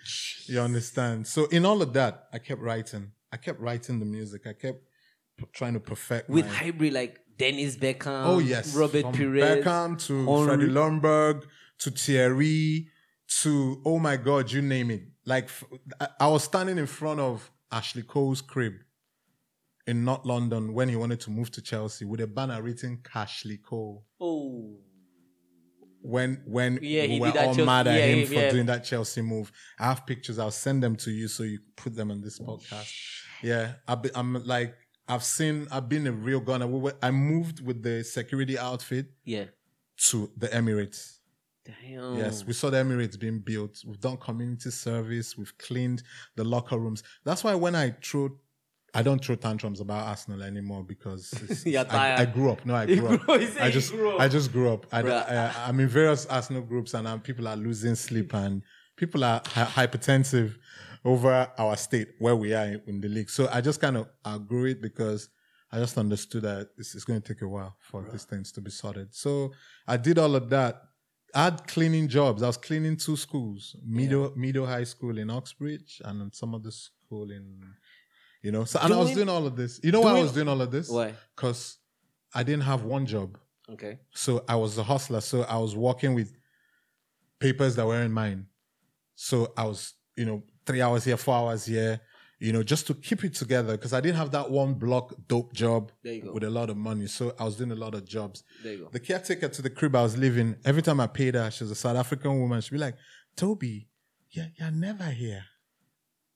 [0.46, 1.26] You understand?
[1.26, 3.12] So in all of that, I kept writing.
[3.30, 4.46] I kept writing the music.
[4.46, 4.78] I kept
[5.52, 10.06] trying to perfect with my- hybrid like Dennis Bergkamp, Oh yes, Robert From Pires, Bergkamp
[10.06, 11.42] to Henry- Freddie Ljungberg
[11.78, 12.88] to Thierry
[13.42, 15.02] to oh my god, you name it.
[15.26, 15.64] Like f-
[16.00, 18.74] I- I was standing in front of Ashley Cole's crib
[19.86, 23.58] in North London when he wanted to move to Chelsea with a banner written Cashley
[23.60, 24.06] Cole.
[24.20, 24.78] Oh,
[26.02, 28.50] When when Yeah, he we were all Chelsea- mad at yeah, him he- for yeah.
[28.50, 29.50] doing that Chelsea move.
[29.78, 30.38] I have pictures.
[30.38, 32.92] I'll send them to you so you put them on this podcast.
[33.42, 34.74] Yeah, been, I'm like
[35.08, 35.66] I've seen.
[35.70, 36.66] I've been a real gunner.
[36.66, 39.44] We were, I moved with the security outfit yeah.
[40.08, 41.18] to the Emirates.
[41.64, 42.16] Damn.
[42.16, 43.82] Yes, we saw the Emirates being built.
[43.86, 45.36] We've done community service.
[45.36, 46.02] We've cleaned
[46.36, 47.02] the locker rooms.
[47.24, 48.30] That's why when I throw,
[48.92, 52.20] I don't throw tantrums about Arsenal anymore because it's, You're I, tired.
[52.20, 52.66] I grew up.
[52.66, 53.20] No, I You grew up.
[53.22, 54.20] grew- he said I just, grew up.
[54.20, 54.86] I just grew up.
[54.92, 55.30] I, Bruh.
[55.30, 58.62] I, I'm in various Arsenal groups and um, people are losing sleep and
[58.96, 60.56] people are hy- hypertensive
[61.04, 63.28] over our state where we are in, the league.
[63.30, 65.28] So I just kind of outgrew it because
[65.70, 68.60] I just understood that it's, it's going to take a while for these things to
[68.60, 69.14] be sorted.
[69.14, 69.52] So
[69.86, 70.80] I did all of that.
[71.34, 72.42] I had cleaning jobs.
[72.42, 77.30] I was cleaning two schools, Meadow, middle High School in Uxbridge and some other school
[77.30, 77.60] in,
[78.42, 78.64] you know.
[78.64, 79.80] So and I was Doing- doing all of this.
[79.82, 80.88] You know why I was doing all of this?
[80.88, 81.12] Why?
[81.34, 81.78] Because
[82.32, 83.36] I didn't have one job.
[83.68, 83.98] Okay.
[84.14, 85.20] So I was a hustler.
[85.20, 86.32] So I was working with
[87.40, 88.46] papers that weren't mine.
[89.16, 92.00] So I was, you know, three hours here, four hours here,
[92.38, 95.52] you know, just to keep it together because I didn't have that one block dope
[95.52, 96.32] job There you go.
[96.32, 97.06] with a lot of money.
[97.06, 98.42] So I was doing a lot of jobs.
[98.62, 98.88] There you go.
[98.92, 101.70] The caretaker to the crib I was living, every time I paid her, she was
[101.70, 102.60] a South African woman.
[102.60, 102.96] She'd be like,
[103.36, 103.88] Toby,
[104.30, 105.44] you're, you're never here.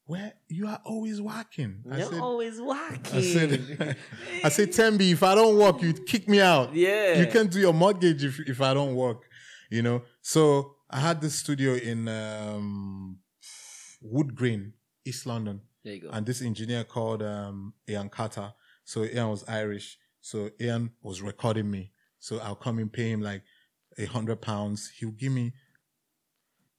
[0.07, 1.83] Where you are always working.
[1.93, 3.15] I You're said, always working.
[3.15, 3.97] I said,
[4.45, 6.75] I said, Tembi, if I don't work, you kick me out.
[6.75, 7.19] Yeah.
[7.21, 9.25] You can't do your mortgage if, if I don't work,
[9.71, 10.01] you know?
[10.23, 13.19] So I had this studio in um,
[14.01, 15.61] Wood Green, East London.
[15.85, 16.11] there you go.
[16.11, 18.53] And this engineer called um, Ian Carter.
[18.85, 19.99] So Ian was Irish.
[20.21, 21.93] So Ian was recording me.
[22.19, 23.43] So I'll come and pay him like
[23.99, 24.91] a hundred pounds.
[24.99, 25.53] He'll give me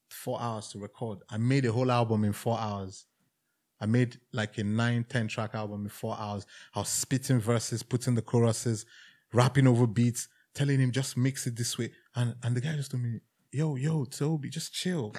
[0.10, 1.20] four hours to record.
[1.30, 3.06] I made a whole album in four hours.
[3.82, 6.46] I made like a nine, ten track album in four hours.
[6.76, 8.86] I was spitting verses, putting the choruses,
[9.32, 11.92] rapping over beats, telling him just mix it this way.
[12.16, 13.20] And and the guy just told me,
[13.52, 15.16] yo, yo, Toby, just chill.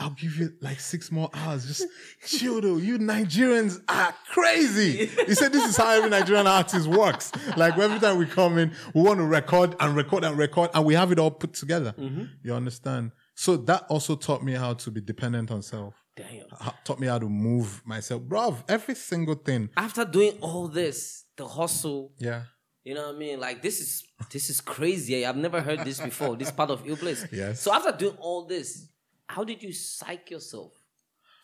[0.00, 1.66] I'll give you like six more hours.
[1.66, 1.84] Just
[2.24, 2.76] chill though.
[2.76, 5.06] You Nigerians are crazy.
[5.06, 7.32] He said this is how every Nigerian artist works.
[7.56, 10.84] Like every time we come in, we want to record and record and record and
[10.84, 11.94] we have it all put together.
[11.98, 12.24] Mm-hmm.
[12.44, 13.10] You understand?
[13.34, 15.94] So that also taught me how to be dependent on self.
[16.16, 16.44] Damn.
[16.50, 18.22] Ha- Taught me how to move myself.
[18.22, 19.68] Bruv, every single thing.
[19.76, 22.42] After doing all this, the hustle, Yeah.
[22.84, 23.38] you know what I mean?
[23.40, 25.24] Like this is this is crazy.
[25.26, 26.36] I've never heard this before.
[26.36, 27.24] this part of your place.
[27.32, 27.60] Yes.
[27.62, 28.88] So after doing all this,
[29.28, 30.72] how did you psych yourself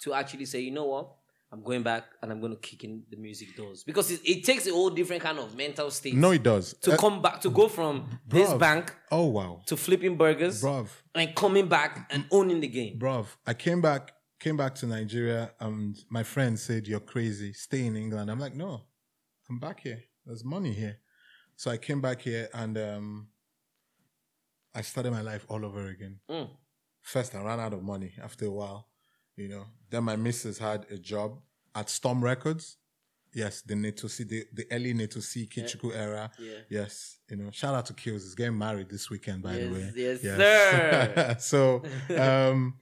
[0.03, 1.09] to actually say, you know what?
[1.53, 4.42] I'm going back and I'm going to kick in the music doors because it, it
[4.44, 6.75] takes a whole different kind of mental state No, it does.
[6.83, 9.62] to Uh, come back to go from this bank oh wow.
[9.66, 10.88] to flipping burgers Bruv.
[11.14, 12.99] and coming back and owning the game.
[12.99, 17.53] Bruv, I came back came back to Nigeria and my friend said, You're crazy.
[17.53, 18.31] Stay in England.
[18.33, 18.83] I'm like, No,
[19.49, 20.03] I'm back here.
[20.27, 20.97] There's money here.
[21.57, 23.29] So I came back here and um
[24.75, 26.18] I started my life all over again.
[26.29, 26.49] Mm.
[27.05, 28.88] First I ran out of money after a while,
[29.37, 29.67] you know.
[29.90, 31.38] Then my missus had a job
[31.75, 32.79] at Storm Records.
[33.35, 36.31] Yes, the Naeto C, the, the early Naeto C Ikechukwu era.
[36.38, 36.53] Yeah.
[36.71, 38.23] Yes, you know, shout out to Kills.
[38.23, 39.93] He's getting married this weekend, by the Yes, way.
[39.97, 41.37] yes, sir.
[41.40, 41.83] so,
[42.19, 42.75] um,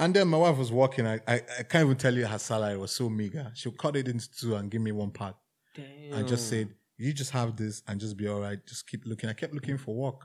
[0.00, 1.06] and then my wife was working.
[1.06, 3.52] I, I, I can't even tell you her salary was so meager.
[3.54, 5.36] She'll cut it into two and give me one part.
[5.76, 6.14] Damn.
[6.18, 8.58] I just said, you just have this and just be all right.
[8.66, 9.30] Just keep looking.
[9.30, 10.22] I kept looking for work,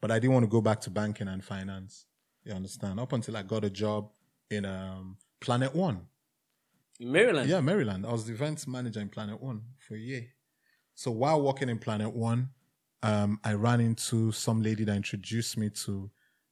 [0.00, 2.06] but I didn't want to go back to banking and finance.
[2.44, 2.98] You understand?
[3.00, 4.10] Up until I got a job
[4.50, 6.02] in um, Planet One.
[7.00, 7.48] In Maryland.
[7.48, 8.04] Yeah, Maryland.
[8.06, 10.26] I was the events manager in Planet One for a year.
[10.94, 12.50] So while working in Planet One,
[13.02, 16.10] um, I ran into some lady that introduced me to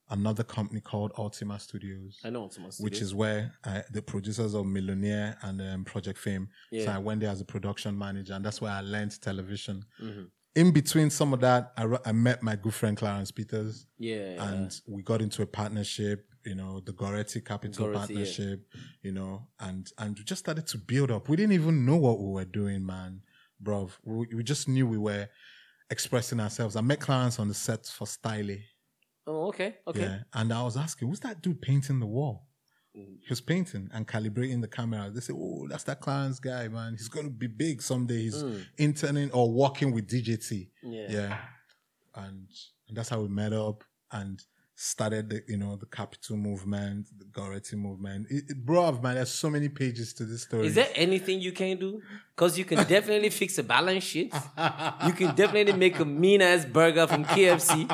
[0.09, 2.79] another company called Ultima Studios, I know Thomas.
[2.81, 6.49] which is where I, the producers of Millionaire and um, Project Fame.
[6.69, 6.85] Yeah.
[6.85, 9.85] So I went there as a production manager, and that's where I learned television.
[10.01, 10.27] Mhm.
[10.53, 14.51] In between some of that, I, I met my good friend Clarence Peters yeah.
[14.51, 17.97] and we got into a partnership you know the goretti capital Goretti, yeah.
[17.97, 18.65] partnership
[19.03, 22.19] you know and and we just started to build up we didn't even know what
[22.19, 23.21] we were doing man
[23.59, 25.27] bro we, we just knew we were
[25.89, 28.61] expressing ourselves i met clarence on the set for styling
[29.27, 29.75] oh, okay.
[29.87, 30.01] Okay.
[30.01, 32.47] yeah and i was asking who's that dude painting the wall.
[32.93, 35.09] He was painting and calibrating the camera.
[35.13, 36.93] They said, "Oh, that's that Clarence guy, man.
[36.97, 38.23] He's going to be big someday.
[38.23, 38.65] He's Mm.
[38.77, 41.05] interning or working with DJT." Yeah.
[41.09, 41.37] yeah
[42.15, 42.47] and,
[42.87, 44.41] and that's how we met up and
[44.75, 49.29] started the you know the capital movement the goretti movement it, it, bro man there's
[49.29, 52.01] so many pages to this story Is there anything you can do?
[52.35, 54.33] Because you can definitely fix a balance sheet.
[55.05, 57.87] You can definitely make a mean ass burger from KFC.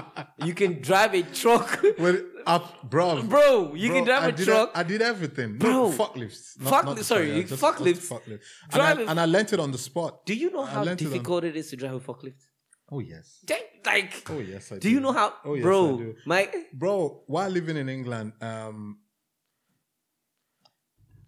[0.45, 1.83] You can drive a truck.
[1.99, 4.71] well, up bro Bro, you can drive I a did, truck.
[4.75, 5.69] I did everything Bro.
[5.71, 8.07] no fuck lifts Fuck- sorry, yeah, you- fuck lifts.
[8.07, 8.43] fuck lift.
[8.73, 10.97] And, I, and I learned it on the spot Do you know how it on-
[10.97, 12.41] difficult it is to drive a forklift?
[12.91, 13.43] oh yes
[13.85, 15.97] Like, oh yes I do Do you know how, oh yes I bro?
[15.97, 16.15] do.
[16.25, 16.41] My
[16.73, 18.99] bro while living in england um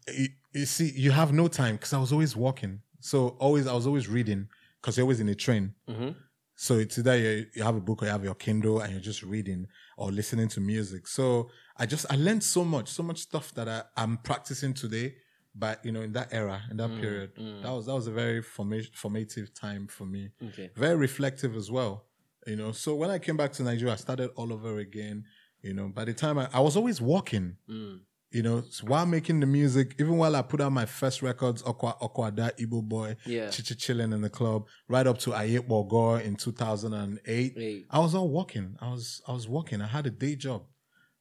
[0.08, 3.74] you, you see you have no time because i was always walking so always i
[3.74, 4.48] was always reading
[4.82, 6.16] because you're always in a train Mhm.
[6.62, 9.02] So it's either you, you have a book or you have your kindle and you're
[9.02, 9.66] just reading
[9.98, 13.68] or listening to music so i just i learned so much so much stuff that
[13.68, 15.16] I, i'm practicing today
[15.56, 17.32] but you know in that era in that period
[17.64, 20.70] that was that was a very forma- formative time for me okay.
[20.76, 22.06] very reflective as well.
[22.48, 25.26] You know, so when I came back to Nigeria, I started all over again.
[25.62, 27.58] You know, by the time I, I was always walking.
[27.70, 28.00] Mm.
[28.32, 31.64] You know, so while making the music, even while I put out my first records,
[31.64, 33.50] Okwa that Igbo boy, Yeah.
[33.50, 37.54] Chichi chilling in the club, right up to Ayet Bogor in 2008.
[37.56, 37.86] Hey.
[37.90, 38.76] I was all walking.
[38.80, 39.82] I was I was walking.
[39.82, 40.64] I had a day job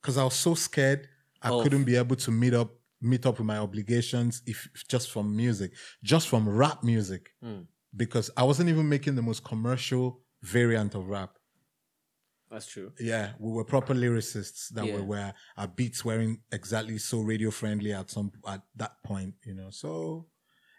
[0.03, 1.09] because I was so scared
[1.41, 4.87] I Of- couldn't be able to meet up meet up with my obligations if, if
[4.89, 5.71] just from music,
[6.03, 7.67] just from rap music, Mm.
[7.97, 11.38] because I wasn't even making the most commercial variant of rap.
[12.51, 12.93] That's true.
[12.99, 14.95] Yeah, we were proper lyricists that Yeah.
[14.97, 19.55] were where our beats weren't exactly so radio friendly at some at that point, you
[19.55, 19.71] know.
[19.71, 20.27] So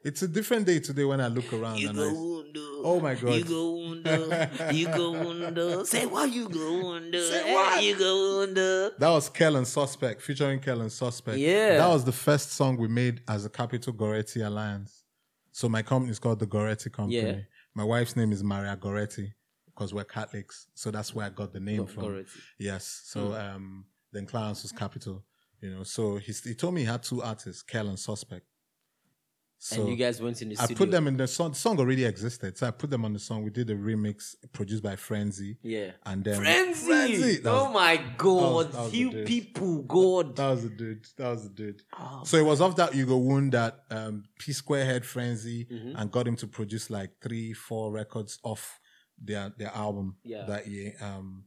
[0.02, 2.68] It's a different day today when I look around You and go I, under.
[2.86, 3.34] Oh my God.
[3.36, 4.50] You go under.
[4.72, 5.86] You go under.
[5.94, 7.22] Say why you go under.
[7.22, 7.84] Say what?
[7.84, 8.92] You go under.
[8.98, 11.38] that was Kellen Suspect featuring Kellen Suspect.
[11.38, 11.78] Yeah.
[11.80, 15.04] that was the first song we made as a Capital Goretti Alliance.
[15.52, 17.18] So my company is called the Goretti Company.
[17.22, 17.40] Yeah.
[17.76, 19.34] My wife's name is Maria Goretti
[19.80, 22.26] because we're Catholics, so that's where I got the name from.
[22.58, 23.04] Yes.
[23.06, 25.24] So um, then Clarence was Capital.
[25.62, 28.46] You know, so he, he told me he had two artists, Kellen Suspect.
[29.62, 30.78] So and you guys went in the I studio.
[30.78, 31.50] put them in the song.
[31.52, 33.44] The song already existed, so I put them on the song.
[33.44, 35.92] We did a remix produced by Frenzy, Yeah.
[36.06, 36.86] and then Frenzy.
[36.86, 37.38] Frenzy!
[37.42, 38.72] That was- oh my god.
[38.72, 40.36] that was the you people, God.
[40.38, 41.06] That was the dude.
[41.18, 41.82] That was the dude.
[41.98, 45.96] Oh, So it was off that Hugo Wound that um, P Square had Frenzy Mm-hmm.
[45.98, 48.80] and got him to produce like three, four records off
[49.24, 50.46] their their album Yeah.
[50.46, 50.94] that year.
[51.02, 51.46] Um,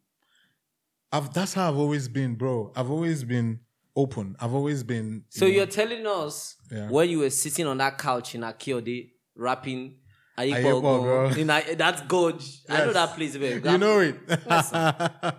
[1.11, 2.73] I've, that's how I've always been, bro.
[2.75, 3.61] I've always been
[3.95, 4.35] open.
[4.41, 5.25] I've always been.
[5.29, 6.89] So you know, you're telling us Yeah.
[6.89, 9.97] when you were sitting on that couch in Akiode rapping
[10.37, 11.29] Bro.
[11.37, 12.61] in I, that's gorge.
[12.69, 13.73] I know that place very well.
[13.73, 14.17] you know it.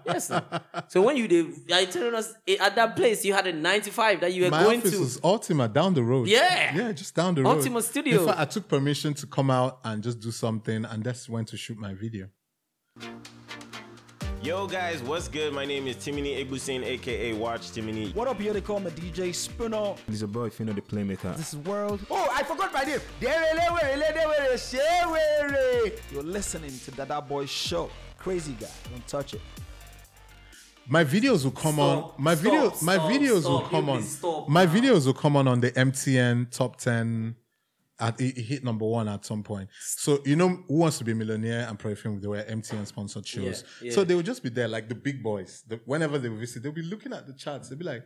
[0.05, 0.43] Yes, sir.
[0.87, 3.53] So when you did, are you telling us eh, at that place you had a
[3.53, 4.99] 95 that you were My going office to?
[4.99, 6.27] was Ultima down the road.
[6.27, 6.75] Yeah.
[6.75, 7.57] Yeah, just down the road.
[7.57, 8.21] Ultima Studio.
[8.21, 11.45] In fact, I took permission to come out and just do something, and that's when
[11.45, 12.27] to shoot my video.
[14.43, 15.53] Yo guys, what's good?
[15.53, 18.13] My name is Timini Egbuson, aka Watch Timini.
[18.13, 18.51] What up, here?
[18.51, 19.95] They call me DJ Spinner.
[20.05, 21.33] He's a boy, if you know the playmaker.
[21.37, 22.01] This is World.
[22.11, 22.99] Oh, I forgot my name.
[23.21, 23.95] Derelewere,
[26.11, 27.89] You're listening to Dadaboy Show.
[28.17, 28.67] Crazy guy.
[28.91, 29.39] Don't touch it.
[30.89, 32.21] My videos will come Stop, on.
[32.21, 34.03] My stop, video, my stop, videos will come on.
[34.03, 37.37] stop my videos will come on on the MTN top ten.
[37.99, 39.69] At it, it hit number one at some point.
[39.79, 42.19] So you know who wants to be a millionaire and Perfume?
[42.19, 43.63] They were MTN sponsored shows.
[43.81, 43.93] Yeah, yeah.
[43.93, 45.63] So they would just be there like the big boys.
[45.67, 47.69] The, whenever they would visit, they'll be looking at the charts.
[47.69, 48.03] They'll be like,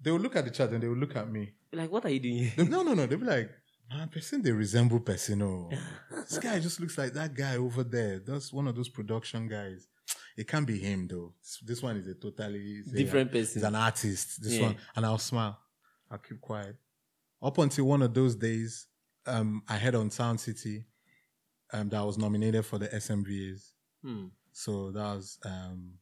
[0.00, 1.52] they will look at the chart and they will look at me.
[1.72, 2.52] like, what are you doing?
[2.56, 3.06] They- no, no, no.
[3.06, 3.50] They'll be like,
[3.90, 5.42] man, person they resemble person.
[5.42, 5.68] Oh,
[6.28, 8.20] this guy just looks like that guy over there.
[8.24, 9.88] That's one of those production guys.
[10.36, 11.34] It can't be him though.
[11.64, 13.54] This- one is a totally a- Different person.
[13.54, 14.40] He's an artist.
[14.42, 14.62] This Yeah.
[14.62, 15.58] one, and I'll smile.
[16.10, 16.76] I'll keep quiet.
[17.42, 18.86] Up until one of those days,
[19.26, 20.84] um, I heard on Sound City,
[21.72, 23.70] um, that was nominated for the SMVAs.
[24.04, 24.26] Hmm.
[24.52, 25.94] So that was, um,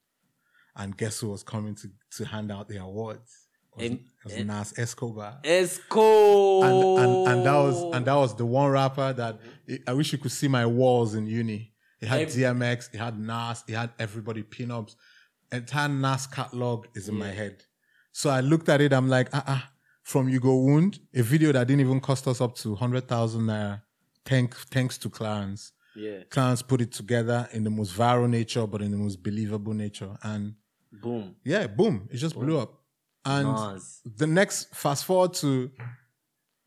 [0.76, 3.46] and guess who was coming to to hand out the awards?
[3.78, 6.64] It was, it was em- Nas Escobar Esco.
[6.64, 9.38] and, and and that was and that was the one rapper that
[9.86, 11.72] I wish you could see my walls in uni.
[12.00, 14.96] It had Ev- DMX, it had Nas, it had everybody pinups.
[15.52, 17.62] Entire Nas catalog is in my head.
[18.12, 18.92] So I looked at it.
[18.92, 19.60] I'm like, ah, uh
[20.10, 23.42] from You Go Wound, a video that didn't even cost us up to hundred thousand
[23.42, 23.80] naira.
[24.24, 25.72] Thanks, thanks to Clarence.
[25.94, 26.24] yeah.
[26.28, 30.16] Clarence put it together in the most viral nature, but in the most believable nature.
[30.22, 30.54] And
[30.92, 31.36] Boom.
[31.44, 32.74] yeah, boom, it just blew up.
[33.24, 34.00] And Nas.
[34.16, 35.70] the next fast forward to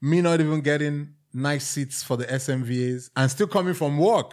[0.01, 4.32] me not even getting nice seats for the SMVAs and still coming from work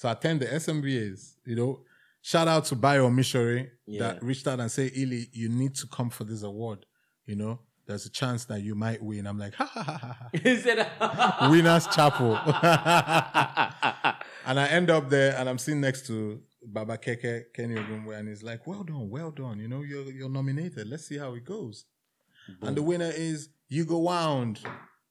[0.00, 1.34] to attend the SMVAs.
[1.44, 1.80] You know,
[2.22, 3.98] shout out to Bio Mishori Yeah.
[4.14, 6.86] that reached out and said, Illy, you need to come for this award.
[7.26, 9.26] You know, there's a chance that you might win.
[9.26, 10.16] I'm like, ha ha ha ha.
[10.20, 10.28] ha.
[10.42, 10.86] He said,
[11.50, 12.36] Winners Chapel.
[14.46, 18.28] and I end up there and I'm sitting next to Baba Keke, Kenny Ogungbe, and
[18.28, 19.58] he's like, well done, well done.
[19.58, 20.86] You know, you're, you're nominated.
[20.86, 21.86] Let's see how it goes.
[22.62, 24.60] And the winner is Hugo Wound.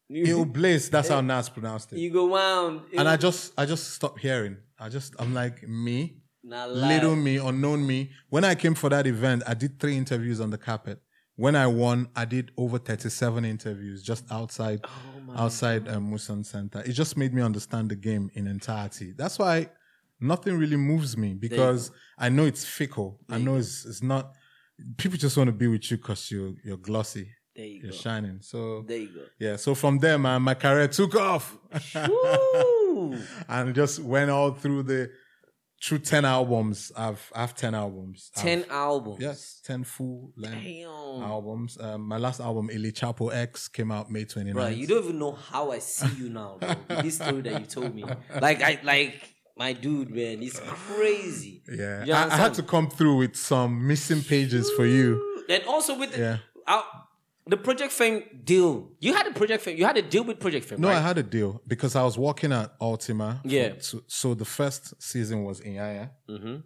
[0.10, 0.90] Ill Bliss.
[0.90, 1.22] That's how eh?
[1.22, 2.00] Nas pronounced it.
[2.00, 2.82] you go round.
[2.94, 3.00] Eh?
[3.00, 4.58] And I just, I just stopped hearing.
[4.80, 8.12] I just, I'm like, me, little me, unknown me.
[8.30, 11.02] When I came for that event, I did three interviews on the carpet.
[11.38, 14.90] When I won, I did over 37 interviews just outside, Oh
[15.44, 16.82] outside um, Muson Center.
[16.82, 19.14] It just made me understand the game in entirety.
[19.16, 19.70] That's why
[20.20, 23.20] nothing really moves me because I know it's fickle.
[23.30, 24.34] I know it's, it's not,
[24.98, 27.30] people just want to be with you because you're, you're glossy.
[27.56, 27.98] There you You're go.
[27.98, 28.40] shining.
[28.42, 29.22] So, There you go.
[29.40, 29.56] yeah.
[29.58, 31.58] So from there, man, my career took off
[33.50, 35.12] and just went all through the,
[35.84, 36.92] through 10 albums.
[36.98, 38.32] I've, I have 10 albums.
[38.36, 39.18] I've- 10 albums.
[39.22, 40.66] Yes, 10 full length
[41.24, 41.78] albums.
[41.80, 44.54] Um, my last album, Illy Chapo X, came out May 29th.
[44.54, 46.74] Bro, you don't even know how I see you now, bro.
[47.04, 48.04] this story that you told me.
[48.42, 49.22] Like, I, like,
[49.58, 51.62] my dude, man, it's crazy.
[51.72, 55.44] yeah, I, I had to come through with some missing pages for you.
[55.50, 56.38] And also with the, Yeah.
[57.48, 58.92] The Project Fame deal.
[59.00, 59.78] You had a Project Fame.
[59.78, 60.98] You had a deal with Project Fame, No, right?
[60.98, 63.42] I had a deal because I was working at Ultima.
[63.46, 63.74] Yeah.
[63.80, 66.10] so, so the first season was in Yaya.
[66.30, 66.64] Mhm.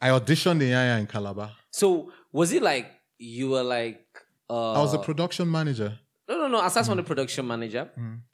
[0.00, 1.52] I auditioned in Yaya in Calabar.
[1.70, 4.04] So was it like you were like?
[4.48, 5.98] Uh, I was a production manager.
[6.28, 6.64] no, no, no.
[6.64, 6.86] Aside Mm.
[6.86, 7.90] from the production manager,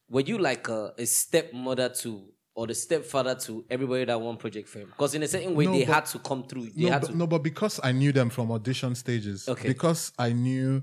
[0.09, 2.25] were you like a, a stepmother to
[2.55, 4.87] or the stepfather to everybody that won Project Fame?
[4.87, 6.71] Because in a certain way, No, they but- had to come through.
[6.71, 7.17] They No had but, to.
[7.17, 9.49] no, but because I knew them from audition stages.
[9.49, 9.69] Okay.
[9.69, 10.83] Because I knew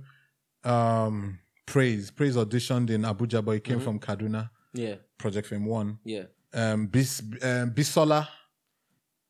[0.64, 2.10] um, Praise.
[2.12, 3.72] Praise auditioned in Abuja, but he Mm-hmm.
[3.74, 4.50] came from Kaduna.
[4.74, 4.96] Yeah.
[5.18, 6.00] Project Fame One.
[6.04, 6.24] Yeah.
[6.54, 8.28] Um, Bis, um, Bisola,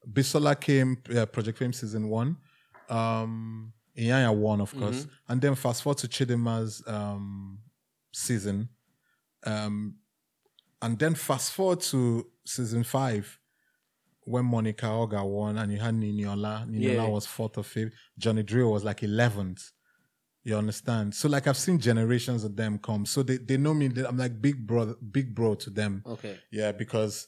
[0.09, 2.38] Bisola came uh, Project Fame season one.
[2.89, 7.59] Um, Iyanya won, of course, and then fast forward to Chidinma's um
[8.13, 8.69] season.
[9.45, 9.95] Um,
[10.82, 13.38] and then fast forward to season five
[14.21, 16.65] when Monica Ogah won and you had Niniola.
[16.69, 17.07] Niniola Yeah.
[17.07, 17.93] was fourth or fifth.
[18.17, 19.71] Johnny Drille was like 11th.
[20.50, 21.14] You understand?
[21.14, 23.06] So like I've seen generations of them come.
[23.06, 23.86] So they, they know me.
[24.08, 26.02] I'm like big brother, big bro to them.
[26.08, 26.39] Okay.
[26.52, 27.28] Yeah, because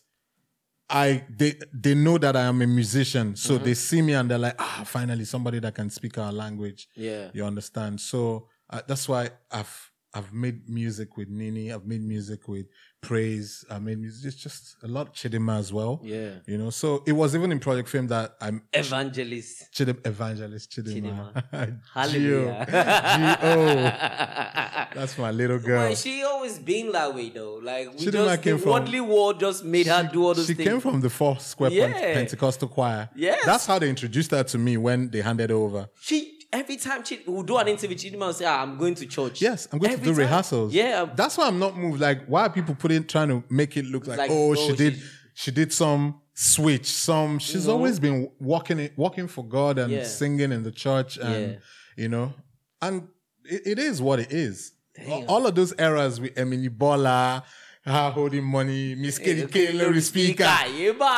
[0.89, 3.35] I they they know that I am a musician.
[3.35, 3.63] So Mm-hmm.
[3.65, 6.87] they see me and they're like, ah, finally somebody that can speak our language.
[6.95, 7.29] Yeah.
[7.33, 8.01] You understand?
[8.01, 11.71] So uh, that's why I've I've made music with Nini.
[11.71, 12.65] I've made music with
[13.01, 13.65] Praise.
[13.69, 14.05] I mean.
[14.05, 15.99] It's just a lot of Chidinma as well.
[16.03, 16.35] Yeah.
[16.45, 19.69] You know, so it was even in Project Fame that I'm Evangelist.
[19.73, 21.79] Chidim Evangelist Chidinma.
[21.93, 22.65] Hallelujah.
[23.41, 24.99] G-O.
[24.99, 25.79] That's my little girl.
[25.87, 27.55] Well, she always been that way though.
[27.61, 30.47] Like we Chidinma just came the from- worldly world just made her do all those
[30.47, 30.69] she things.
[30.69, 31.91] came from the four square Yeah.
[31.91, 33.09] Pent- Pentecostal choir.
[33.15, 33.43] Yes.
[33.45, 35.89] That's how they introduced her to me when they handed over.
[35.99, 39.05] she every time she will do an interview, Chidinma will say, ah, "I'm going to
[39.05, 40.19] church." Yes, I'm going Every to do time.
[40.19, 40.73] rehearsals.
[40.73, 41.99] Yeah, That's why I'm not moved.
[42.01, 44.75] Like, why are people putting trying to make it look like, Like, oh, oh, she
[44.75, 49.77] did she- she did some switch, some she's always been walking it walking for God
[49.79, 50.03] and Yeah.
[50.03, 51.57] singing in the church and Yeah.
[51.95, 52.33] you know,
[52.81, 53.07] and
[53.45, 54.73] it, it is what it is.
[54.95, 55.29] Damn.
[55.29, 57.43] All of those eras with Emily Bola,
[57.85, 60.43] holding money, Miss Kitty K, Larry Speaker.
[60.43, 60.67] That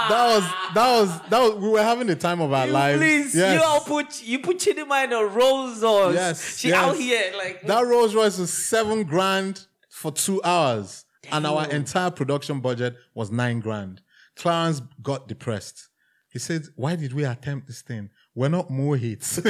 [0.09, 0.43] was
[0.73, 2.99] that was that was we were having the time of our You lives.
[2.99, 3.55] Please, Yes.
[3.59, 6.15] you all put you put Chidinma in a Rolls Royce.
[6.15, 6.77] Yes, she yes.
[6.83, 12.11] out here like That Rolls Royce was seven grand for two hours, and our entire
[12.11, 14.01] production budget was nine grand.
[14.35, 15.89] Clarence got depressed.
[16.29, 18.09] He said, "Why did we attempt this thing?
[18.35, 19.37] We're not more hits.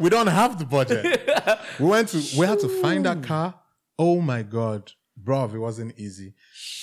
[0.00, 1.30] we don't have the budget.
[1.78, 3.54] We went to we had to find that car.
[4.02, 6.32] Oh my god, bro, it wasn't easy.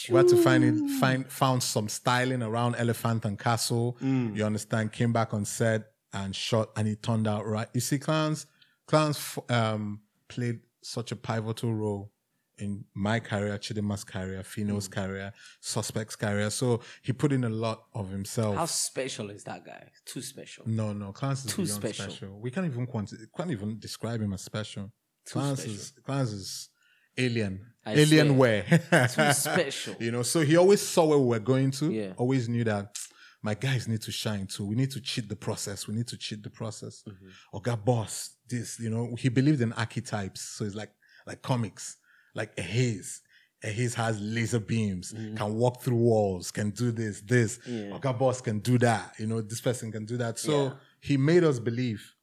[0.07, 3.97] We had to find it, find found some styling around Elephant and Castle.
[4.01, 4.91] You understand?
[4.91, 5.81] Came back on set
[6.13, 7.67] and shot, and it turned out right.
[7.73, 8.45] You see, Clarence
[8.93, 12.11] f- um, played such a pivotal role
[12.59, 16.49] in my career, Chidinma's career, Phyno's career, Suspect's career.
[16.51, 18.55] So he put in a lot of himself.
[18.57, 19.89] how special is that guy?
[20.05, 20.63] Too special.
[20.67, 22.05] No, no, Clarence is Too special.
[22.11, 22.39] special.
[22.39, 24.91] We can't even quanti- can't even describe him as special.
[25.25, 25.75] Clarence special.
[25.75, 26.69] is Clarence is
[27.17, 28.63] alien, I alien swear.
[28.89, 29.95] where Too special.
[29.99, 30.23] you know.
[30.23, 31.91] So he always saw where we were going to.
[31.91, 32.13] Yeah.
[32.17, 32.97] Always knew that
[33.43, 34.65] my guys need to shine too.
[34.65, 35.87] We need to cheat the process.
[35.87, 37.03] We need to cheat the process.
[37.07, 37.27] Mm-hmm.
[37.53, 38.31] Or got boss.
[38.49, 40.41] This, you know, he believed in archetypes.
[40.41, 40.91] So it's like
[41.25, 41.97] like comics,
[42.35, 43.21] like a haze.
[43.63, 47.57] A haze has laser beams, can walk through walls, can do this, this.
[47.57, 47.89] Mm-hmm.
[47.91, 47.97] Yeah.
[47.97, 49.13] Oga boss can do that.
[49.17, 50.37] You know, this person can do that.
[50.37, 50.73] So Yeah.
[51.01, 52.13] he made us believe.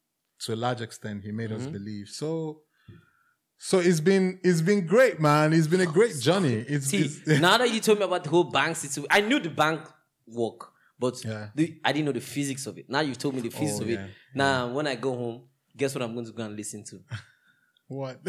[0.45, 1.59] To a large extent, he made Mm-hmm.
[1.65, 2.07] us believe.
[2.07, 2.61] So
[3.57, 5.53] so it's been it's been great, man.
[5.53, 6.55] It's been a great journey.
[6.67, 9.39] It's, See, it's now that you told me about the whole bank situation, I knew
[9.39, 9.81] the bank
[10.27, 11.49] work, but Yeah.
[11.55, 12.89] the, I didn't know the physics of it.
[12.89, 14.11] Now you told me the physics Oh, of yeah, it.
[14.33, 15.43] Now, when I go home,
[15.75, 16.99] guess what I'm going to go and listen to?
[17.87, 18.19] What?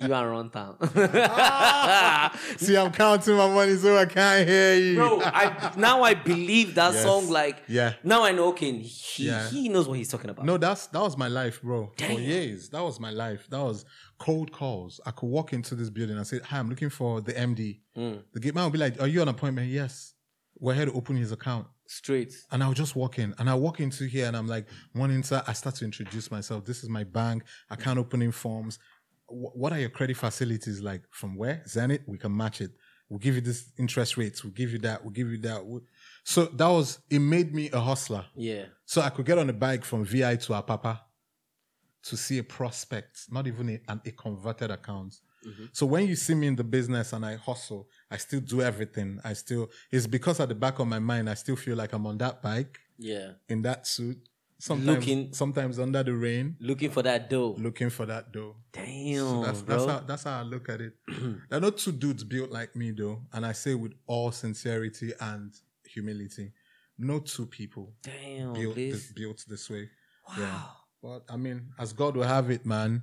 [0.00, 0.76] You are on town.
[2.58, 4.94] See, I'm counting my money so I can't hear you.
[4.96, 7.02] Bro, I, now I believe that Yes.
[7.02, 7.28] song.
[7.30, 7.94] Like, Yeah.
[8.04, 9.48] now I know, okay, he, Yeah.
[9.48, 10.44] he knows what he's talking about.
[10.44, 11.92] No, that's that was my life, bro.
[11.98, 13.46] For years, that was my life.
[13.50, 13.84] That was
[14.18, 15.00] cold calls.
[15.06, 18.22] I could walk into this building and say, "Hi, I'm looking for the MD." Mm.
[18.32, 20.14] The gate man would be like, "Are you on appointment?" Yes.
[20.58, 21.66] We're here to open his account.
[21.92, 22.32] Straight.
[22.50, 25.42] And I'll just walk in and I walk into here and I'm like, one inside,
[25.46, 26.64] I start to introduce myself.
[26.64, 28.78] This is my bank, account opening forms.
[29.26, 31.02] Wh- what are your credit facilities like?
[31.10, 31.62] From where?
[31.68, 32.70] Zenith, we can match it.
[33.10, 34.42] We'll give you this interest rates.
[34.42, 35.02] We'll give you that.
[35.02, 35.66] We'll give you that.
[35.66, 35.82] We'll-
[36.24, 38.24] So that was, it made me a hustler.
[38.34, 38.64] Yeah.
[38.86, 40.98] So I could get on a bike from VI to Apapa
[42.04, 45.14] to see a prospect, not even a, an, a converted account.
[45.46, 45.66] Mm-hmm.
[45.72, 49.20] So when you see me in the business and I hustle, I still do everything.
[49.24, 52.06] I still, it's because at the back of my mind, I still feel like I'm
[52.06, 53.32] on that bike Yeah.
[53.48, 54.18] in that suit.
[54.58, 57.56] Sometimes, Looking- sometimes under the rain, Looking for that dough.
[57.58, 58.54] looking for that dough.
[58.72, 59.76] Damn, So that's, bro.
[59.76, 60.92] that's, how, that's how I look at it.
[61.48, 63.22] there are no two dudes built like me, though.
[63.32, 65.52] And I say with all sincerity and
[65.84, 66.52] humility,
[66.98, 69.88] no two people Damn, built this, built this way.
[70.38, 70.62] Yeah.
[71.02, 73.02] But I mean, as God will have it, man.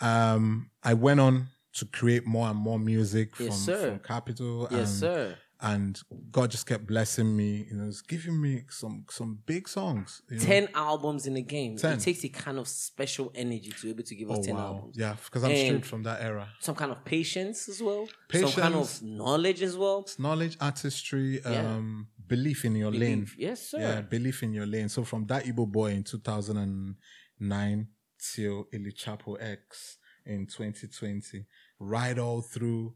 [0.00, 3.90] Um, I went on to create more and more music Yes, from, sir.
[3.90, 4.68] from Capital.
[4.70, 5.38] Yes, and, sir.
[5.58, 5.98] And
[6.30, 7.66] God just kept blessing me.
[7.70, 10.20] You know, it's giving me some some big songs.
[10.28, 10.44] you know.
[10.44, 11.78] 10 albums in the game.
[11.78, 11.94] 10.
[11.94, 14.54] It takes a kind of special energy to be able to give us Oh 10
[14.54, 14.66] wow!
[14.66, 14.96] albums.
[14.98, 16.46] Yeah, because I'm And- straight from that era.
[16.60, 18.06] Some kind of patience as well.
[18.30, 19.00] Some kind Patience.
[19.00, 20.00] of knowledge as well.
[20.00, 21.76] It's knowledge, artistry, Yeah.
[21.76, 23.26] um, belief in your lane.
[23.38, 23.80] Yes, sir.
[23.80, 24.88] Yeah, belief in your lane.
[24.90, 27.88] So from that Igbo boy in 2009
[28.34, 31.46] till Illy Chapo X in 2020,
[31.78, 32.94] right all through.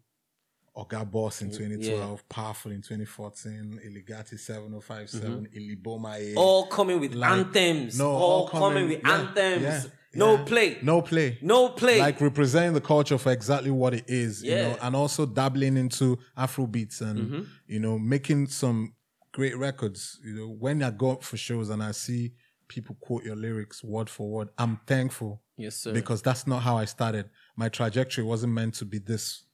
[0.76, 6.34] Oga Boss in 2012, Powerful in 2014, Illygati 7057, Iliboma A.
[6.36, 7.98] All coming with Like- anthems.
[7.98, 9.62] no, all, all coming, coming- with yeah, anthems.
[9.62, 9.82] yeah,
[10.14, 10.44] no yeah.
[10.44, 10.78] play.
[10.80, 11.38] No play.
[11.42, 11.98] No play.
[11.98, 14.86] like representing the culture for exactly what it is, you know, Yeah.
[14.86, 17.42] and also dabbling into Afro beats and Mm-hmm.
[17.66, 18.94] you know making some
[19.32, 20.20] great records.
[20.24, 22.32] You know, when I go up for shows and I see
[22.68, 25.92] people quote your lyrics word for word, I'm thankful yes, sir.
[25.92, 27.28] because that's not how I started.
[27.60, 29.44] My trajectory wasn't meant to be this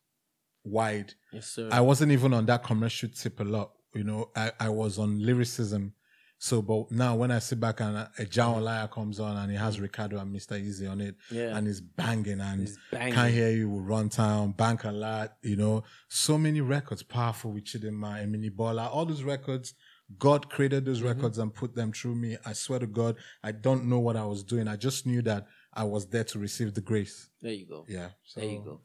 [0.65, 1.15] wide.
[1.33, 1.69] yes, sir.
[1.73, 3.73] I wasn't even on that commercial tip a lot.
[3.95, 5.93] You know, I, I was on lyricism.
[6.39, 9.57] So, but now when I sit back and a, John Olaya comes on and he
[9.57, 10.55] has Ricardo and Mr.
[10.65, 11.57] Eazi on it, Yeah.
[11.57, 13.15] and he's banging and He's banging.
[13.15, 17.51] can't hear you will run town, bank a lot, you know, so many records, powerful
[17.53, 19.75] with Chidinma, Emini Bola, all those records.
[20.19, 21.09] God created those Mm-hmm.
[21.09, 22.37] records and put them through me.
[22.47, 24.69] I swear to God, I don't know what I was doing.
[24.69, 25.47] I just knew that
[25.77, 27.29] I was there to receive the grace.
[27.43, 27.85] there you go.
[27.89, 28.09] Yeah.
[28.25, 28.81] So There you go.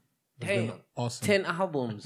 [0.96, 1.26] awesome.
[1.28, 2.04] 10 albums.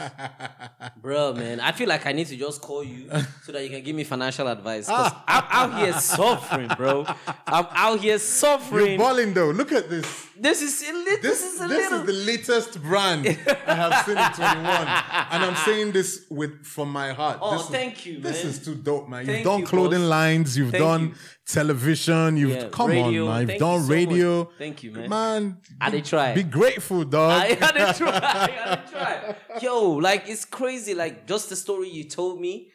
[1.02, 1.60] Bro, man.
[1.62, 3.10] I feel like I need to just call you
[3.44, 4.88] so that you can give me financial advice.
[4.90, 4.96] Ah.
[5.04, 7.06] Because I'm out here suffering, bro.
[7.48, 8.88] I'm out here suffering.
[8.88, 9.52] You're balling though.
[9.52, 10.06] Look at this.
[10.38, 12.00] This is This, this, is a this little.
[12.02, 14.68] is the latest brand I have seen in 21.
[15.32, 17.40] And I'm saying this with from my heart.
[17.42, 18.52] Oh, This is- thank you, This man.
[18.52, 19.20] is too dope, man.
[19.22, 20.10] You've Thank done you, clothing boss.
[20.10, 21.14] lines, you've Thank done you.
[21.48, 23.28] Television, you've Yeah, come radio.
[23.28, 23.40] on, man.
[23.42, 24.38] You've Thank you done so radio.
[24.40, 24.50] much.
[24.58, 25.10] Thank you, man.
[25.10, 26.34] Man, I did try.
[26.34, 27.32] Be grateful, dog.
[27.32, 28.10] I had to try.
[28.24, 29.36] I had to try.
[29.62, 30.94] Yo, like it's crazy.
[30.94, 32.72] Like just the story you told me,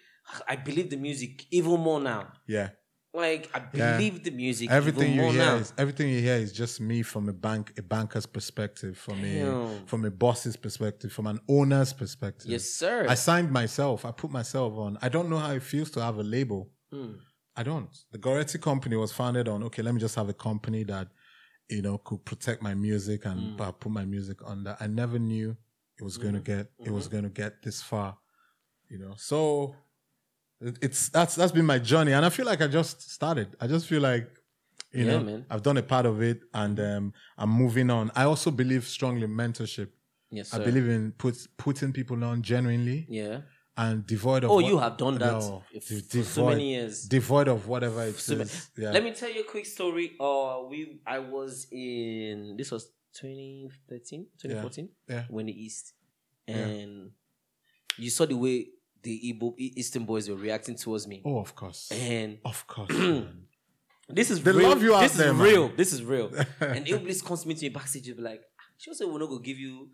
[0.49, 2.33] I believe the music even more now.
[2.47, 2.71] yeah.
[3.13, 3.97] Like I Yeah.
[3.97, 5.57] believe the music Everything even you more hear now.
[5.57, 9.81] is everything you hear is just me from a bank a banker's perspective, from a
[9.87, 12.49] from a boss's perspective, from an owner's perspective.
[12.49, 13.07] yes, sir.
[13.09, 14.05] I signed myself.
[14.05, 14.97] I put myself on.
[15.03, 16.71] I don't know how it feels to have a label.
[16.93, 17.15] Hmm.
[17.61, 17.95] I don't.
[18.11, 21.09] The Goretti company was founded on okay, let me just have a company that
[21.69, 24.75] you know could protect my music and uh, put my music under.
[24.81, 25.55] I never knew
[25.99, 26.95] it was going to get it Mm-hmm.
[26.95, 28.17] was going to get this far.
[28.89, 29.77] You know, so
[30.61, 33.49] it's that's that's been my journey, and I feel like I just started.
[33.61, 34.27] I just feel like
[34.93, 35.47] you Yeah, know man.
[35.51, 38.11] I've done a part of it, and um, I'm moving on.
[38.17, 39.89] I also believe strongly in mentorship.
[40.31, 43.43] yes, I believe in put, putting people on genuinely Yeah.
[43.83, 44.51] And devoid of.
[44.51, 46.95] Oh, what- you have done that No, if- de- for so many years.
[47.09, 48.23] Devoid of whatever it is.
[48.23, 48.35] So,
[48.83, 48.91] yeah.
[48.97, 50.07] Let me tell you a quick story.
[50.21, 55.25] Uh, we I was in this was 2013, 2014 Yeah.
[55.29, 55.95] when the East,
[56.47, 57.11] and
[57.99, 58.69] you saw the way
[59.03, 61.91] the Igbo Eastern boys were reacting towards me, Oh, of course.
[61.93, 62.91] and Of course.
[64.09, 64.69] this is They real.
[64.69, 65.43] love you out this there, is man.
[65.47, 65.69] real.
[65.77, 66.31] This is real.
[66.61, 68.43] and Iblis comes to me to me backstage and be like,
[68.79, 69.89] "She said we're not gonna give you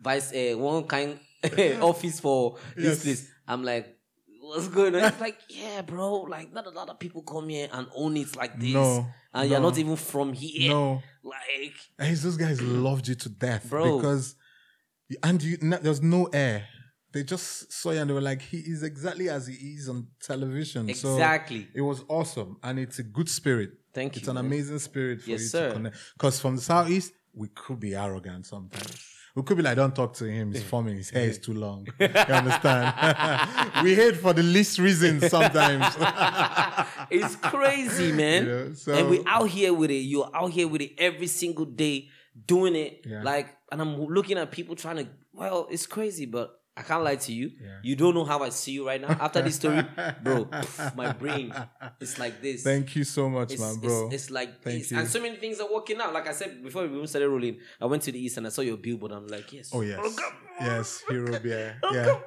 [0.00, 1.18] vice uh, one kind
[1.80, 3.02] office for this Yes.
[3.04, 3.98] place." I'm like.
[4.44, 5.04] What's going on?
[5.04, 6.22] It's like, yeah, bro.
[6.22, 9.48] Like, not a lot of people come here and own it like this, No, and
[9.48, 10.68] you're not even from here.
[10.72, 11.00] no.
[11.22, 13.70] Like, Hey, those guys loved you to death.
[13.70, 13.98] Bro.
[13.98, 14.34] Because,
[15.22, 16.66] and you, no, there's no air.
[17.12, 20.08] They just saw you and they were like, he is exactly as he is on
[20.20, 20.88] television.
[20.88, 21.62] Exactly.
[21.66, 22.56] So it was awesome.
[22.64, 23.70] And it's a good spirit.
[23.94, 24.46] Thank It's you, It's an man.
[24.46, 25.68] amazing spirit for Yes, you sir.
[25.68, 25.96] to connect.
[26.14, 29.08] Because from the Southeast, we could be arrogant sometimes.
[29.34, 30.52] We could be like, don't talk to him.
[30.52, 30.96] He's forming.
[30.98, 31.86] His hair is too long.
[31.98, 32.94] You understand?
[33.84, 35.86] we hate for the least reasons sometimes.
[37.10, 38.44] it's crazy, man.
[38.44, 39.94] You know, so- and we out here with it.
[40.04, 42.08] You're out here with it every single day,
[42.46, 43.06] doing it.
[43.06, 43.22] Yeah.
[43.22, 45.08] Like, and I'm looking at people trying to.
[45.32, 47.50] Well, it's crazy, but I can't lie to you.
[47.60, 47.68] Yeah.
[47.82, 49.08] You don't know how I see you right now.
[49.20, 49.84] After this story,
[50.22, 50.48] bro,
[50.96, 51.52] my brain
[52.00, 52.62] is like this.
[52.62, 54.08] Thank you so much, It's, man, bro.
[54.10, 54.90] It's, like Thank this.
[54.90, 54.98] you.
[54.98, 56.14] And so many things are working out.
[56.14, 58.62] Like I said before we started rolling, I went to the east and I saw
[58.62, 59.12] your billboard.
[59.12, 59.70] I'm like, yes.
[59.74, 59.98] oh, yes.
[60.02, 61.78] Oh, yes, hero bear.
[61.82, 62.18] Oh, yeah.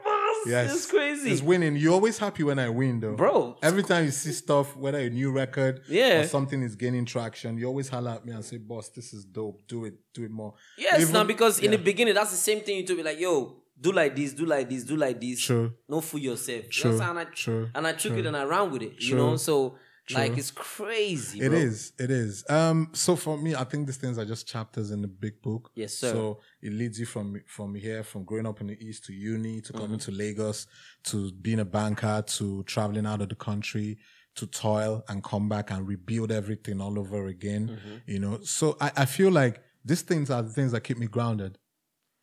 [0.47, 0.75] Yes.
[0.75, 1.31] It's crazy.
[1.31, 1.75] It's winning.
[1.75, 3.15] You're always happy when I win, though.
[3.15, 6.19] Bro, Every time you see stuff, whether a new record Yeah.
[6.19, 9.25] or something is gaining traction, you always holler at me and say, boss, this is
[9.25, 9.67] dope.
[9.67, 9.95] Do it.
[10.13, 10.53] Do it more.
[10.77, 13.19] Yes, Even- now because in the beginning, that's the same thing you told Be like,
[13.19, 15.41] yo, do like this, do like this, do like this.
[15.41, 15.73] True.
[15.89, 16.65] Don't fool yourself.
[16.65, 17.17] You True, understand?
[17.19, 19.01] And I, true, and I took it and I ran with it.
[19.01, 19.78] You know, so
[20.13, 21.41] like it's crazy.
[21.41, 21.57] It bro.
[21.57, 21.91] is.
[21.99, 22.45] It is.
[22.49, 22.89] Um.
[22.93, 25.71] So for me, I think these things are just chapters in the big book.
[25.76, 26.11] Yes, sir.
[26.11, 29.61] So it leads you from from here, from growing up in the east to uni,
[29.61, 30.11] to coming Mm-hmm.
[30.11, 30.67] to Lagos,
[31.05, 33.97] to being a banker, to traveling out of the country,
[34.36, 37.69] to toil and come back and rebuild everything all over again.
[37.69, 37.95] Mm-hmm.
[38.05, 38.39] You know.
[38.43, 41.57] So I, I feel like these things are the things that keep me grounded.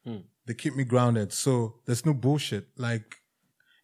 [0.05, 0.18] Hmm.
[0.47, 1.32] They keep me grounded.
[1.32, 2.68] So there's no bullshit.
[2.76, 3.16] Like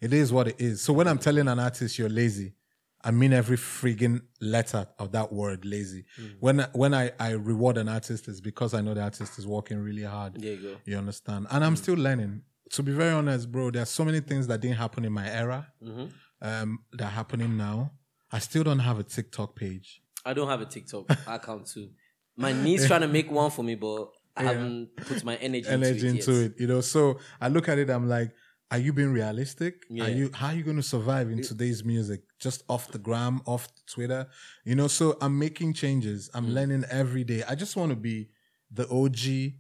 [0.01, 0.81] it is what it is.
[0.83, 2.55] So when I'm telling an artist you're lazy,
[3.03, 6.05] I mean every friggin' letter of that word, lazy.
[6.21, 6.35] Mm.
[6.41, 9.79] When when I, I reward an artist, it's because I know the artist is working
[9.79, 10.35] really hard.
[10.41, 10.77] There you go.
[10.85, 11.47] You understand?
[11.51, 11.79] And I'm mm.
[11.79, 12.43] still learning.
[12.73, 15.69] To be very honest, bro, there's so many things that didn't happen in my era
[15.83, 16.07] mm-hmm.
[16.43, 17.93] um, that are happening now.
[18.31, 20.03] I still don't have a TikTok page.
[20.25, 21.91] I don't have a TikTok account too.
[22.37, 26.07] My niece trying to make one for me, but I haven't put my energy, energy
[26.09, 26.53] into, into it.
[26.53, 26.61] it.
[26.61, 27.91] You know, so I look at it.
[27.91, 28.31] I'm like,
[28.71, 29.85] are you being realistic?
[29.89, 30.05] Yeah.
[30.05, 32.21] Are you how are you going to survive in today's music?
[32.39, 34.27] Just off the gram, off Twitter,
[34.65, 34.89] you know.
[34.89, 36.29] So I'm making changes.
[36.29, 36.37] Mm.
[36.39, 37.43] I'm learning every day.
[37.49, 38.29] I just want to be
[38.71, 39.55] the OG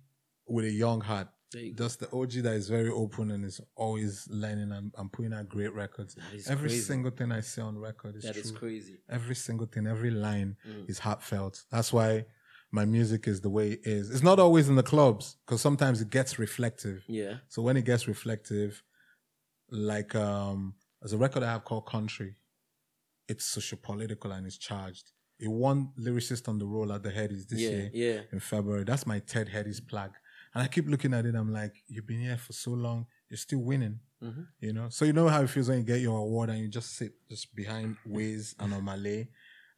[0.46, 1.28] with a young heart.
[1.54, 1.72] You.
[1.72, 5.48] Just the OG that is very open and is always learning and, and putting out
[5.48, 6.14] great records.
[6.46, 6.82] Every crazy.
[6.82, 8.98] single thing I say on record is That true is crazy.
[9.08, 10.90] every single thing, every line Mm.
[10.90, 11.64] is heartfelt.
[11.70, 12.26] That's why
[12.70, 14.10] my music is the way it is.
[14.10, 17.02] It's not always in the clubs because sometimes it gets reflective.
[17.08, 17.36] Yeah.
[17.48, 18.82] So when it gets reflective,
[19.70, 22.36] like um, there's a record I have called Country.
[23.28, 25.12] It's social political and it's charged.
[25.38, 27.70] It won lyricist on the roll at the Headies this Yeah.
[27.70, 28.20] year Yeah.
[28.32, 28.84] in February.
[28.84, 30.12] That's my Ted Headies plug.
[30.54, 31.34] And I keep looking at it.
[31.34, 33.06] I'm like, you've been here for so long.
[33.28, 34.00] You're still winning.
[34.22, 34.46] Mhm.
[34.60, 34.88] You know?
[34.88, 37.12] So you know how it feels when you get your award and you just sit
[37.28, 39.28] just behind Waze and on Malay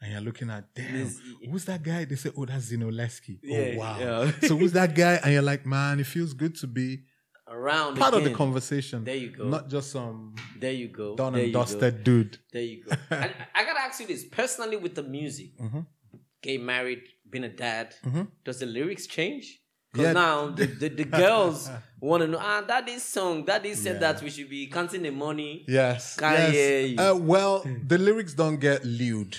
[0.00, 1.10] and you're looking at, damn,
[1.50, 2.04] who's that guy?
[2.04, 3.38] They say, oh, that's Zinoleesky.
[3.42, 3.98] Yeah, oh, wow.
[3.98, 4.32] yeah.
[4.48, 5.20] so who's that guy?
[5.22, 7.02] And you're like, man, it feels good to be
[7.48, 9.02] Around part of the conversation.
[9.04, 9.44] There you go.
[9.48, 11.16] Not just some There you go.
[11.16, 11.60] done there and you go.
[11.60, 12.38] dusted dude.
[12.52, 12.92] There you go.
[13.10, 15.84] and I gotta ask you this personally with the music, Mhm.
[16.42, 18.28] getting married, being a dad, Mhm.
[18.44, 19.58] does the lyrics change?
[19.92, 20.12] Because Yeah.
[20.12, 21.68] now the, the, the girls
[22.00, 24.12] want to know, ah, that is song, that is said Yeah.
[24.12, 25.64] that we should be counting the money.
[25.66, 26.16] Yes.
[26.20, 26.98] Yes.
[27.00, 29.36] Uh, well, the lyrics don't get lewd,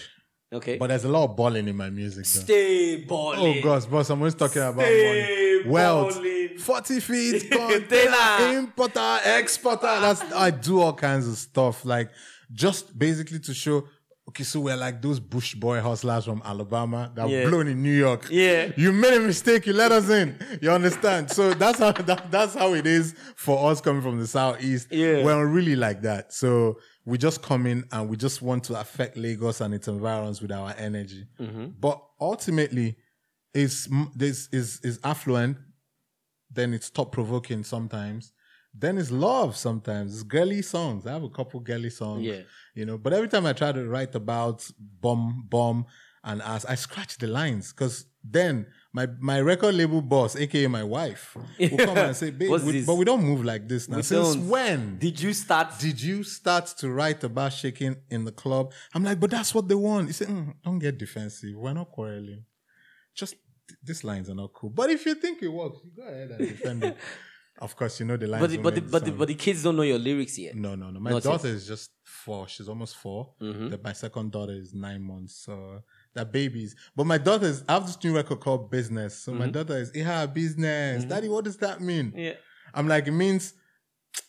[0.54, 0.78] Okay.
[0.78, 2.26] but there's a lot of balling in my music.
[2.26, 2.42] Though.
[2.42, 3.60] Stay balling.
[3.60, 5.70] Oh gosh, boss, I'm always talking about Stay money.
[5.72, 6.20] Wealth.
[6.60, 7.80] 40 feet, Container.
[7.80, 9.82] container, importer, exporter.
[10.02, 11.86] That's I do all kinds of stuff.
[11.86, 12.10] Like
[12.54, 13.88] just basically to show
[14.28, 17.44] okay, so we're like those bush boy hustlers from Alabama that Yeah.
[17.46, 18.28] were blown in New York.
[18.30, 18.72] Yeah.
[18.78, 20.38] You made a mistake, you let us in.
[20.62, 21.32] You understand?
[21.32, 24.88] So that's how that, that's how it is for us coming from the southeast.
[24.92, 25.24] Yeah.
[25.24, 26.34] We're really like that.
[26.34, 30.42] So we just come in and we just want to affect Lagos and its environs
[30.42, 31.26] with our energy.
[31.40, 31.68] Mm-hmm.
[31.80, 32.98] But ultimately,
[33.54, 35.58] is this is is affluent,
[36.50, 38.34] then it's thought provoking sometimes.
[38.74, 40.14] Then it's love sometimes.
[40.14, 41.06] It's girly songs.
[41.06, 42.24] I have a couple girly songs.
[42.24, 42.42] Yeah.
[42.74, 45.88] You know, but every time I try to write about bomb, bomb,
[46.24, 50.84] and ask, I scratch the lines because then my my record label boss, aka my
[50.84, 53.98] wife, will come and say, "Babe, we- but we don't move like this now.
[53.98, 54.50] We Since don't.
[54.50, 55.80] when Did you start?
[55.80, 58.74] did you start to write about shaking in the club?
[58.94, 60.08] I'm like, but that's what they want.
[60.08, 61.56] He said, "Mm, don't get defensive.
[61.56, 62.44] We're not quarreling.
[63.16, 63.36] Just
[63.84, 64.70] these lines are not cool.
[64.70, 66.98] But if you think it works, you go ahead and defend it.
[67.62, 68.42] Of course, you know the lines.
[68.42, 70.56] but the, but the, but the, but the kids don't know your lyrics yet.
[70.56, 71.00] no, no, no.
[71.00, 71.24] My Not yet.
[71.32, 72.48] daughter is just four.
[72.48, 73.70] She's almost 4 Mhm.
[73.70, 75.36] The- my second daughter is nine months.
[75.46, 75.84] So
[76.14, 76.76] they're babies.
[76.96, 79.18] But my daughter is, I have this new record called Business.
[79.18, 81.06] So my daughter is, yeah, business.
[81.06, 82.14] Daddy, what does that mean?
[82.16, 82.34] Yeah.
[82.74, 83.54] I'm like, it means,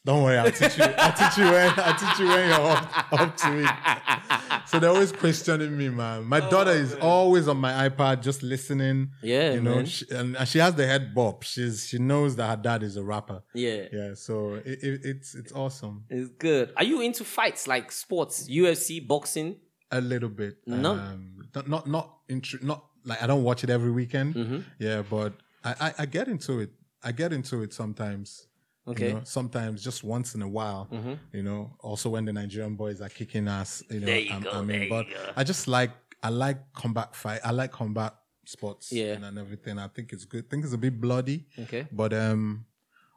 [0.05, 0.85] don't worry, I'll teach you.
[0.85, 3.71] I'll teach you when I'll teach you when you're up, up to it.
[4.67, 6.25] So they're always questioning me, man.
[6.25, 9.11] My daughter is always on my iPad, just listening.
[9.13, 9.87] Oh, Yeah, you know, man.
[9.87, 11.45] she, and, and she has the head bob.
[11.45, 13.43] She's she knows that her dad is a rapper.
[13.55, 13.85] Yeah.
[13.93, 16.05] Yeah, so it, it, it's it's awesome.
[16.09, 16.73] It's good.
[16.77, 19.57] Are you into fights like sports, UFC, boxing?
[19.91, 20.55] A little bit.
[20.67, 20.93] No.
[20.93, 22.19] Um, not not not,
[22.63, 24.35] not like I don't watch it every weekend.
[24.35, 24.59] Mm-hmm.
[24.79, 25.33] Yeah, but
[25.65, 26.71] I, I I get into it.
[27.03, 28.47] I get into it sometimes.
[28.87, 29.13] you Okay.
[29.13, 30.89] know, sometimes just once in a while.
[30.93, 31.15] Mm-hmm.
[31.33, 33.83] You know, also when the Nigerian boys are kicking ass.
[33.91, 34.83] You know, There you I'm, go, I'm there in.
[34.85, 35.33] you But go.
[35.37, 35.91] I just like
[36.23, 37.41] I like combat fight.
[37.45, 38.91] I like combat sports.
[38.93, 39.13] Yeah.
[39.15, 39.79] and, and everything.
[39.79, 40.45] I think it's good.
[40.47, 41.47] I think it's a bit bloody.
[41.65, 41.87] Okay.
[41.93, 42.67] But um,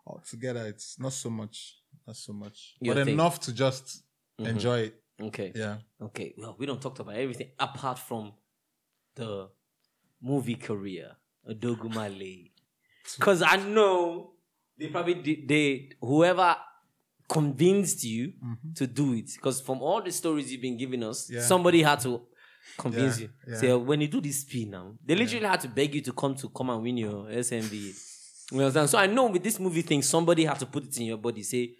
[0.06, 1.78] altogether, it's not so much.
[2.08, 2.76] Not so much.
[2.80, 3.14] Your but thing.
[3.14, 4.02] enough to just
[4.38, 4.50] Mm-hmm.
[4.52, 4.96] enjoy it.
[5.22, 5.51] Okay.
[5.55, 5.78] Yeah.
[6.01, 6.34] Okay.
[6.38, 8.34] Well, we don't talk about everything apart from
[9.16, 9.49] the
[10.22, 11.11] movie career,
[11.49, 12.51] Odogwu Malay.
[13.18, 14.32] Because I know
[14.78, 16.55] they probably did, they whoever
[17.30, 18.74] convinced you mm-hmm.
[18.76, 19.32] to do it.
[19.36, 21.41] Because from all the stories you've been giving us, Yeah.
[21.41, 22.22] somebody had to
[22.78, 23.30] convince Yeah, you.
[23.53, 23.57] yeah.
[23.59, 26.36] Say when you do this spin now, they literally had to beg you to come
[26.36, 27.93] to come and win your SMV.
[28.51, 28.89] You understand?
[28.89, 31.41] So I know with this movie thing, somebody had to put it in your body.
[31.41, 31.72] Say,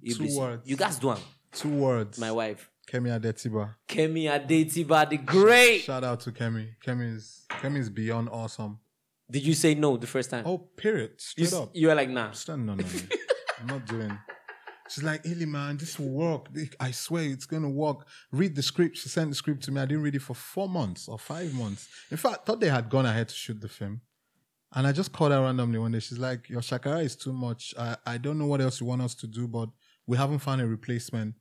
[0.00, 0.66] you, Two words.
[0.66, 1.18] you guys do 'em.
[1.52, 2.18] Two words.
[2.18, 3.74] My wife, Kemi Adetiba.
[3.88, 5.80] Kemi Adetiba, the great.
[5.82, 6.68] Shout out to Kemi.
[6.84, 8.78] Kemi is Kemi is beyond awesome.
[9.30, 10.44] Did you say no the first time?
[10.46, 11.10] Oh, period.
[11.10, 11.70] you, Straight s- up.
[11.74, 12.30] you were like, nah.
[12.30, 13.16] Stand no, no, no.
[13.60, 14.18] I'm not doing.
[14.88, 16.46] She's like, Illy, man, this will work.
[16.80, 18.06] I swear it's gonna work.
[18.32, 18.96] Read the script.
[18.96, 19.82] She sent the script to me.
[19.82, 21.88] I didn't read it for four months or five months.
[22.10, 24.00] In fact, I thought they had gone ahead to shoot the film.
[24.74, 26.00] And I just called her randomly one day.
[26.00, 27.74] She's like, Your shakara is too much.
[27.78, 29.68] I, I don't know what else you want us to do, but
[30.08, 31.36] we haven't found a replacement.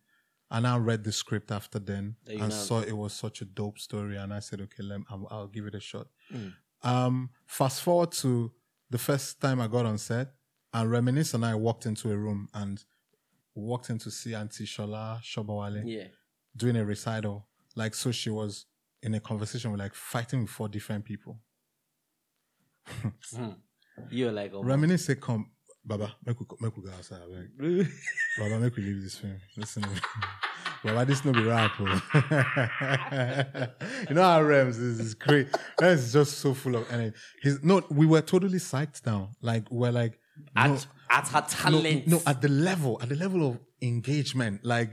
[0.50, 2.50] And I read the script after then and go.
[2.50, 4.16] saw it was such a dope story.
[4.16, 6.08] And I said, okay, let me, I'll, I'll give it a shot.
[6.34, 6.54] Mm.
[6.84, 8.52] Um, fast forward to
[8.90, 10.28] the first time I got on set,
[10.74, 12.82] and Reminisce and I walked into a room and
[13.56, 16.08] walked in to see Auntie Sola Sobowale Yeah.
[16.56, 17.48] doing a recital.
[17.76, 18.68] Like, so she was
[19.04, 21.40] in a conversation with like fighting with four different people.
[23.36, 23.50] Hmm.
[24.12, 25.52] You're like, oh, Reminisce say, come,
[25.88, 27.22] Baba, make we, make we go outside.
[28.38, 29.40] Baba, make we leave this film.
[29.56, 29.86] Listen,
[30.84, 31.72] Baba, this no be rap.
[31.80, 31.86] oh.
[34.10, 35.48] you know how Rems is, is great.
[35.80, 37.16] Rems is just so full of energy.
[37.42, 39.30] He's no, we were totally psyched down.
[39.42, 40.20] Like we're like,
[40.56, 40.78] at, no,
[41.10, 42.08] at her no, talent.
[42.08, 44.92] no, at the level, at the level of engagement, like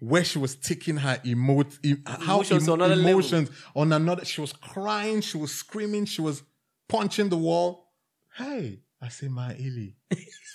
[0.00, 3.10] where she was taking her emote, em- how Emotions em- on another level.
[3.12, 4.24] emotions on another.
[4.26, 6.42] She was crying, she was screaming, she was
[6.88, 7.92] punching the wall.
[8.36, 9.96] Hey, I say, my Illy,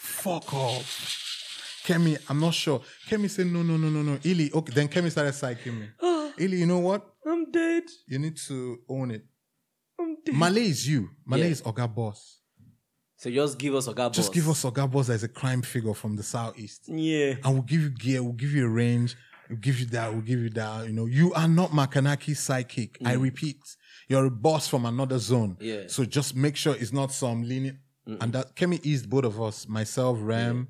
[0.01, 1.81] fuck off.
[1.85, 2.81] Kemi, I'm not sure.
[3.07, 4.19] Kemi said, no, no, no, no, no.
[4.23, 4.73] Illy, okay.
[4.73, 5.87] Then Kemi started psyching me.
[6.37, 7.05] Illy, you know what?
[7.25, 7.83] I'm dead.
[8.07, 9.23] You need to own it.
[9.99, 10.35] I'm dead.
[10.35, 11.09] Malay is you.
[11.25, 11.51] Malay Yeah.
[11.51, 12.37] is Oga Boss.
[13.17, 15.93] So just give us a god Just give us Oga Boss as a crime figure
[15.93, 16.83] from the southeast.
[16.87, 17.35] Yeah.
[17.43, 19.15] and we'll give you gear, we'll give you a range,
[19.49, 20.87] we'll give you that, we'll give you that.
[20.87, 22.95] You know, you are not Makanaki's sidekick.
[23.05, 23.57] I repeat,
[24.07, 25.57] you're a boss from another zone.
[25.59, 25.65] Mm.
[25.65, 25.81] Yeah.
[25.87, 27.77] So just make sure it's not some lenient.
[28.22, 30.70] And that Kemi eased both of us, myself, Ram,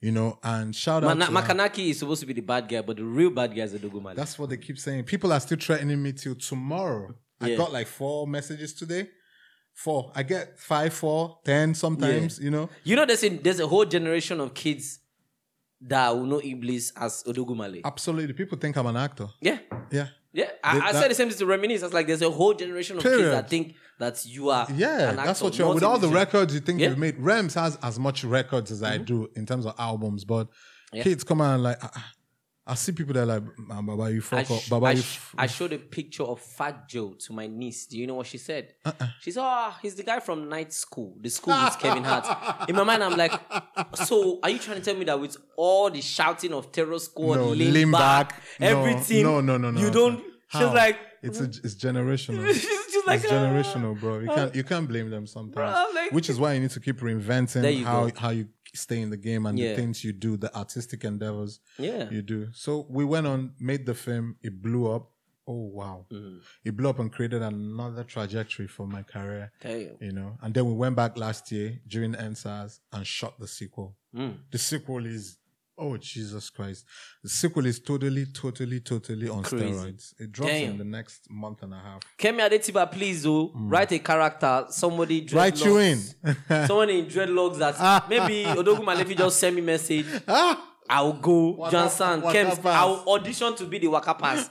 [0.00, 1.18] you know, and shout out.
[1.18, 1.26] To.
[1.26, 3.78] Makanaki is supposed to be the bad guy, but the real bad guy is the
[3.78, 4.14] Dogumale.
[4.16, 5.04] That's what they keep saying.
[5.04, 7.14] People are still threatening me till tomorrow.
[7.40, 7.56] I Yeah.
[7.56, 9.08] got like four messages today.
[9.72, 10.12] Four.
[10.14, 12.68] I get five, four, ten sometimes, you know.
[12.84, 15.00] You know, there's a, there's a whole generation of kids
[15.80, 17.80] that will know Ill Bliss as Odogwu Malay.
[17.84, 18.32] Absolutely.
[18.34, 19.26] People think I'm an actor.
[19.40, 19.58] yeah.
[19.90, 20.08] Yeah.
[20.34, 20.50] Yeah.
[20.62, 21.82] I, I said the same thing to Reminisce.
[21.82, 24.66] I was like, there's a whole generation of kids that think that you are.
[24.74, 25.68] Yeah, that's what you're.
[25.68, 26.88] not With all the records you think Yeah.
[26.88, 30.24] you've made, Rems has as much records as I do in terms of albums.
[30.24, 30.48] But
[30.92, 32.10] kids come out and like, ah, ah.
[32.66, 34.90] I see people that are like, "Man, Baba, you I, fuck up, sh- Baba, I,
[34.92, 37.84] you." sh- f-" I showed a picture of Fat Joe to my niece.
[37.86, 38.72] Do you know what she said?
[38.84, 39.06] Uh-uh.
[39.20, 42.74] She said, "Oh, he's the guy from Night School, the school is Kevin Hart." In
[42.76, 43.32] my mind, I'm like,
[43.94, 47.36] "So, are you trying to tell me that with all the shouting of Terror Squad,
[47.36, 48.42] no, lean, lean back, back.
[48.60, 49.80] No, everything, No, no, no, no.
[49.80, 52.46] you don't." She's like, it's a, it's generational.
[52.54, 54.20] she's just like, it's "Ah." generational, bro.
[54.20, 55.94] You can't you can't blame them sometimes.
[55.94, 58.20] Like- Which is why you need to keep There reinventing you how go.
[58.20, 59.70] how you stay in the game and Yeah.
[59.70, 62.10] the things you do, the artistic endeavors Yeah.
[62.10, 62.48] you do.
[62.52, 65.10] So we went on, made the film, it blew up.
[65.46, 66.06] Oh wow.
[66.10, 66.40] Mm.
[66.64, 69.52] It blew up and created another trajectory for my career.
[69.60, 69.96] Damn.
[70.00, 73.94] You know, and then we went back last year during EndSARS and shot the sequel.
[74.16, 74.38] Mm.
[74.50, 75.36] The sequel is
[75.78, 76.84] oh Jesus Christ!
[77.22, 79.64] The sequel is totally, totally, totally on Crazy.
[79.66, 80.14] steroids.
[80.20, 80.70] It drops Damn.
[80.72, 82.02] in the next month and a half.
[82.18, 85.34] Kemi Adetiba, please, oh, write a character, somebody Mm.
[85.34, 85.98] Write you in.
[85.98, 86.66] dreadlocks.
[86.68, 90.06] Someone in dreadlocks that maybe Odogu Malefi just send me message.
[90.86, 91.56] I'll go.
[91.70, 92.22] You understand?
[92.24, 92.62] Kems.
[92.66, 94.50] I'll audition to be the Waka Pass.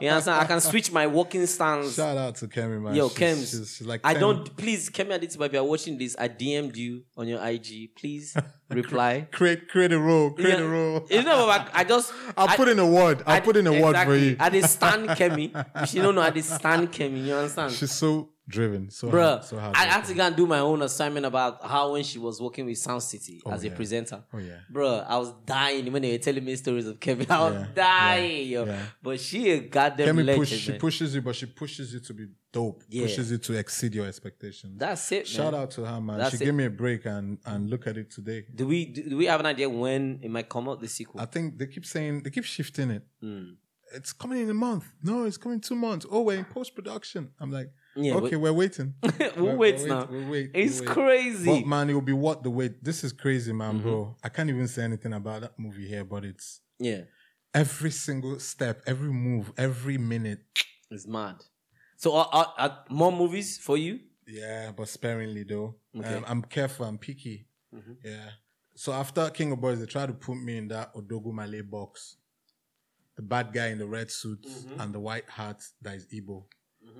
[0.00, 0.40] You understand?
[0.40, 1.94] I can switch my walking stance.
[1.94, 2.96] Shout out to Kemi, man.
[2.96, 4.20] Yo, She's- Kems, she's- she's like I 10.
[4.20, 4.56] don't.
[4.56, 7.90] Please, Kemi Adetiba, if you're watching this, I DM'd you on your IG.
[7.96, 8.36] Please
[8.82, 9.26] reply.
[9.30, 10.64] create create a role, create Yeah.
[10.64, 11.06] a role.
[11.10, 12.12] You know, I, I just.
[12.36, 13.22] I'll I- put in a word.
[13.26, 14.36] I'll I- put in a word for you.
[14.38, 15.86] I did stand Kemi.
[15.88, 17.24] She don't know I did stand Kemi.
[17.26, 17.72] You understand?
[17.72, 19.76] She's so driven, so Bruh, hard, so hard.
[19.76, 22.64] I had to go and do my own assignment about how when she was working
[22.64, 24.22] with Sound City oh, as a presenter.
[24.32, 24.60] Oh, yeah.
[24.70, 27.26] Bro, I was dying when they were telling me stories of Kevin.
[27.30, 28.78] I was Yeah, dying, yeah.
[29.02, 32.14] But she a goddamn Kemi legend, push, she pushes you, but she pushes you to
[32.14, 32.26] be
[32.58, 32.80] dope.
[32.88, 33.02] Yeah.
[33.06, 34.72] Pushes you to exceed your expectations.
[34.84, 35.34] That's it, man.
[35.36, 36.18] Shout out to her, man.
[36.18, 36.46] That's she it.
[36.46, 38.40] gave me a break and and look at it today.
[38.60, 38.78] Do we
[39.10, 41.20] do we have an idea when it might come out the sequel?
[41.20, 43.04] I think they keep saying they keep shifting it.
[43.22, 43.48] Hmm.
[43.98, 44.84] It's coming in a month.
[45.02, 46.04] No, it's coming two months.
[46.10, 47.22] Oh, we're in post production.
[47.40, 48.88] I'm like, Yeah, okay, but- we're waiting.
[49.02, 50.04] we'll We're- wait we're now.
[50.12, 50.50] We'll wait.
[50.62, 50.94] It's we'll wait.
[50.94, 51.46] crazy.
[51.52, 52.72] But man, it will be what the wait.
[52.88, 53.88] This is crazy, man, Mm-hmm.
[53.88, 54.16] bro.
[54.26, 56.46] I can't even say anything about that movie here, but it's
[56.88, 57.02] yeah,
[57.62, 60.40] every single step, every move, every minute.
[60.96, 61.36] is mad.
[61.98, 63.98] So are, are, are more movies for you?
[64.26, 65.74] Yeah, but sparingly though.
[65.96, 66.06] Okay.
[66.08, 66.16] Mm-hmm.
[66.18, 66.86] Um, I'm careful.
[66.86, 67.46] I'm picky.
[68.04, 68.30] Yeah.
[68.74, 72.16] So after King of Boys, they tried to put me in that Odogwu Malay box.
[73.16, 74.80] The bad guy in the red suit Mm-hmm.
[74.80, 76.44] and the white hat that is Igbo.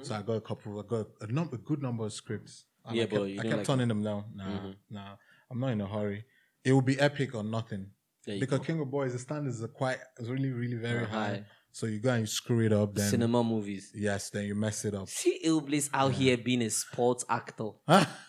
[0.03, 0.78] So I got a couple.
[0.80, 2.64] I got a, num- a good number of scripts.
[2.84, 4.24] And Yeah, I kept, but I kept like turning them down.
[4.34, 5.14] Nah, nah.
[5.51, 6.24] I'm not in a hurry.
[6.64, 7.86] It will be epic or nothing.
[8.26, 8.64] Because go.
[8.64, 11.28] King of Boys, the standards are quite, is really, really very Uh, high.
[11.28, 11.44] high.
[11.71, 13.93] So you go and you screw it up, then Cinema movies.
[13.95, 15.09] yes, then you mess it up.
[15.09, 17.69] See Ill Bliss out here being a sports actor.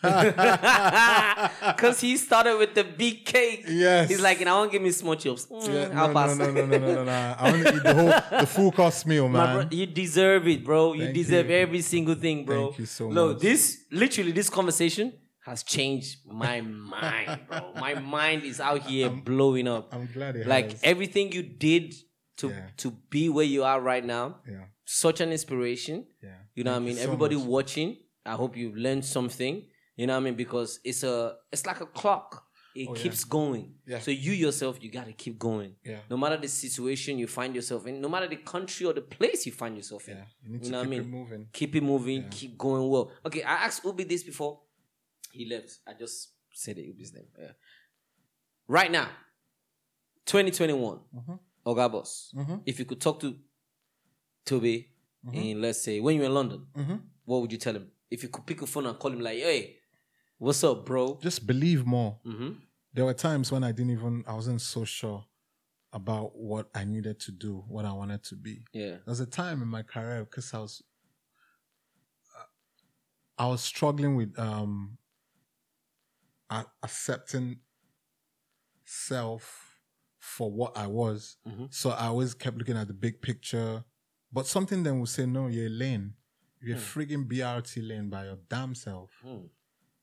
[1.76, 3.64] Because he started with the big cake.
[3.68, 4.08] Yes.
[4.08, 5.46] He's like, know, I won't give me small chips.
[5.46, 6.36] Mm, Yeah, no, pass.
[6.36, 7.34] no, no, no, no, no, no, no.
[7.38, 9.68] I want to eat the whole, the full course meal, man.
[9.68, 10.92] bro, you deserve it, bro.
[10.92, 11.56] You Thank deserve you.
[11.56, 12.66] every single thing, bro.
[12.68, 13.42] Thank you so Look, much.
[13.42, 15.12] this literally this conversation
[15.44, 17.72] has changed my mind, bro.
[17.76, 19.92] My mind is out here blowing up.
[19.94, 20.80] I'm glad it like has.
[20.84, 21.94] everything you did
[22.40, 22.70] to Yeah.
[22.82, 26.06] to be where you are right now, yeah, such an inspiration.
[26.22, 26.38] yeah.
[26.54, 26.96] You know what I mean?
[26.96, 27.46] so Everybody much.
[27.46, 29.54] watching, I hope you've learned something.
[29.96, 30.34] You know what I mean?
[30.36, 31.16] Because it's a
[31.52, 32.46] it's like a clock.
[32.72, 33.02] It Oh, yeah.
[33.02, 33.74] keeps going.
[33.84, 33.98] Yeah.
[33.98, 35.74] So you yourself, you gotta keep going.
[35.84, 36.00] Yeah.
[36.08, 39.44] No matter the situation you find yourself in, no matter the country or the place
[39.44, 40.16] you find yourself in.
[40.18, 41.00] Yeah, you need You to know what I keep mean?
[41.00, 41.48] it moving.
[41.52, 43.10] Keep it moving, keep going well.
[43.26, 44.60] Okay, I asked Ubi this before.
[45.32, 45.78] He left.
[45.86, 47.26] I just said it his name.
[47.38, 47.52] Yeah.
[48.68, 49.08] Right now,
[50.26, 51.38] 2021, Mhm.
[51.74, 52.32] Oga Boss.
[52.36, 52.62] Mhm.
[52.66, 53.38] If you could talk to
[54.44, 54.88] Toby
[55.32, 57.02] in let's say when you're in London, Mhm.
[57.24, 57.90] what would you tell him?
[58.10, 59.78] If you could pick a phone and call him like, hey,
[60.38, 61.18] what's up, bro?
[61.22, 62.18] Just believe more.
[62.24, 62.58] Mm-hmm.
[62.94, 65.24] There were times when I didn't even, I wasn't so sure
[65.92, 68.64] about what I needed to do, what I wanted to be.
[68.72, 68.96] Yeah.
[68.96, 70.82] There was a time in my career because I was,
[72.36, 72.44] uh,
[73.38, 74.98] I was struggling with um,
[76.82, 77.60] accepting
[78.84, 79.69] self
[80.36, 81.36] for what I was.
[81.46, 81.72] Mhm.
[81.72, 83.84] So I always kept looking at the big picture.
[84.32, 86.14] But something then would say, no, you're a lane.
[86.62, 89.10] You're a frigging BRT lane by your damn self.
[89.22, 89.46] Hmm.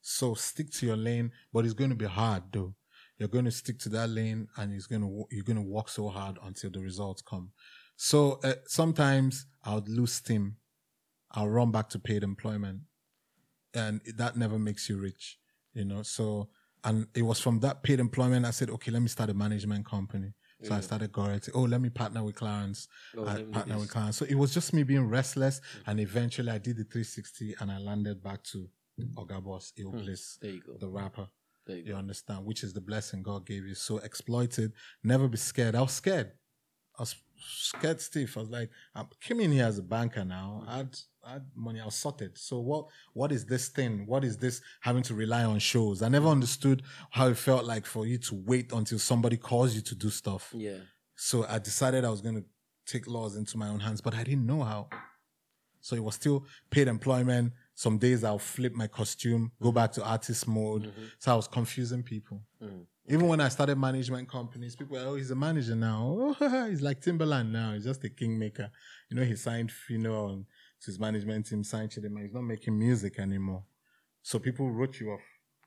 [0.02, 2.76] So stick to your lane, but it's going to be hard though.
[3.18, 5.90] You're going to stick to that lane, and it's going to you're going to work
[5.90, 7.52] so hard until the results come.
[7.96, 10.58] So uh, sometimes I would lose steam.
[11.32, 12.82] I'll run back to paid employment,
[13.74, 15.40] and that never makes you rich,
[15.74, 16.04] you know.
[16.04, 16.50] So
[16.84, 19.86] and it was from that paid employment I said, okay, let me start a management
[19.86, 20.34] company.
[20.64, 21.52] So I started Goretti.
[21.54, 22.88] Oh, let me partner with Clarence.
[23.16, 23.82] I let me do partner this.
[23.82, 24.18] with Clarence.
[24.18, 25.84] So it was just me being restless, mm.
[25.86, 28.68] and eventually I did the 360, and I landed back to
[29.16, 29.84] Oga Boss, hmm.
[29.84, 30.78] Ill Bliss, There you go.
[30.80, 31.28] the rapper.
[31.66, 32.46] There you You understand?
[32.46, 33.76] Which is the blessing God gave you.
[33.76, 34.74] So exploited.
[35.04, 35.76] Never be scared.
[35.76, 36.32] I was scared.
[36.98, 38.38] I was scared stiff.
[38.38, 40.62] I was like, I came in here as a banker now.
[40.64, 40.70] Hmm.
[40.70, 40.98] I had,
[41.28, 41.82] I had money.
[41.82, 42.38] I was sorted.
[42.38, 42.88] So what?
[43.14, 44.06] What is this thing?
[44.06, 46.02] What is this having to rely on shows?
[46.02, 49.82] I never understood how it felt like for you to wait until somebody calls you
[49.82, 50.54] to do stuff.
[50.56, 50.78] Yeah.
[51.16, 52.46] So I decided I was going to
[52.86, 54.88] take laws into my own hands, but I didn't know how.
[55.82, 57.54] So it was still paid employment.
[57.76, 60.84] Some days I'll flip my costume, go back to artist mode.
[60.84, 61.04] Mm-hmm.
[61.20, 62.42] So I was confusing people.
[62.62, 66.36] Mm, Even when I started management companies, people were, oh, he's a manager now.
[66.42, 67.74] Oh, he's like Timbaland now.
[67.74, 68.70] He's just a kingmaker.
[69.10, 70.48] You know, he signed Phyno and to
[70.86, 72.22] his management team, signed Chidinma.
[72.24, 73.64] He's not making music anymore.
[74.22, 75.22] So people wrote you off.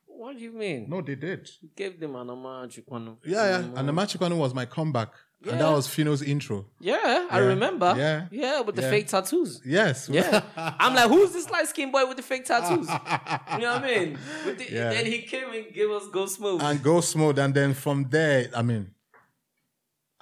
[0.06, 0.86] What do you mean?
[0.88, 1.48] No, they did.
[1.62, 2.80] You gave them an homage.
[2.88, 3.16] Kwano.
[3.24, 3.62] Yeah, yeah.
[3.66, 3.78] Mm.
[3.78, 5.08] And the Machikwano was my comeback.
[5.48, 6.66] And that was Phyno's intro.
[6.80, 7.94] Yeah, I remember.
[7.96, 8.26] Yeah.
[8.30, 8.90] Yeah, with the Yeah.
[8.90, 9.62] fake tattoos.
[9.64, 10.10] Yes.
[10.10, 10.42] Yeah.
[10.54, 12.86] I'm like, who's this light skinned boy with the fake tattoos?
[12.86, 14.18] You know what I mean?
[14.44, 14.90] The, Yeah.
[14.90, 16.60] Then he came and gave us Ghost Mode.
[16.60, 17.38] and go smooth.
[17.38, 18.90] And then from there, I mean,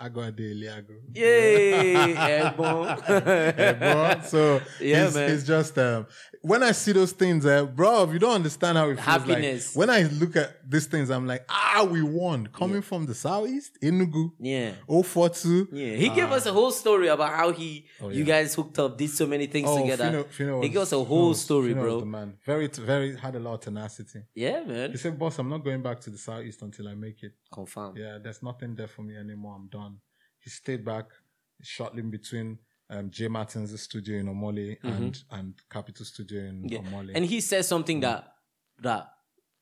[0.00, 0.94] I got a daily, I go.
[1.12, 2.12] Yay.
[2.12, 2.84] Yeah, bro.
[4.24, 5.30] So Yeah, it's, man.
[5.30, 6.06] it's just um,
[6.42, 9.74] when I see those things, uh, bro, if you don't understand how it feels Happiness.
[9.74, 9.80] like.
[9.88, 12.46] When I look at these things, I'm like, ah, we won.
[12.48, 14.72] Coming from the southeast, Enugu, yeah.
[14.86, 15.68] 042.
[15.72, 18.96] Yeah, he gave us a whole story about how he, Oh, you guys hooked up,
[18.96, 20.04] did so many things Oh, together.
[20.04, 22.00] Phyno, Phyno he was- gave us a whole story, Phyno was bro.
[22.00, 22.34] the man.
[22.46, 24.20] Very, very had a lot of tenacity.
[24.34, 24.92] Yeah, man.
[24.92, 27.96] He said, "Boss, I'm not going back to the southeast until I make it." Confirm.
[27.96, 29.56] Yeah, there's nothing there for me anymore.
[29.56, 29.87] I'm done.
[30.48, 31.04] He stayed back,
[31.60, 36.72] shortly in between um, Jay Martin's studio in Omole and and Capital Studio in Mm-hmm.
[36.72, 36.78] Yeah.
[36.90, 37.12] Omole.
[37.14, 38.20] And he said something that
[38.86, 39.02] that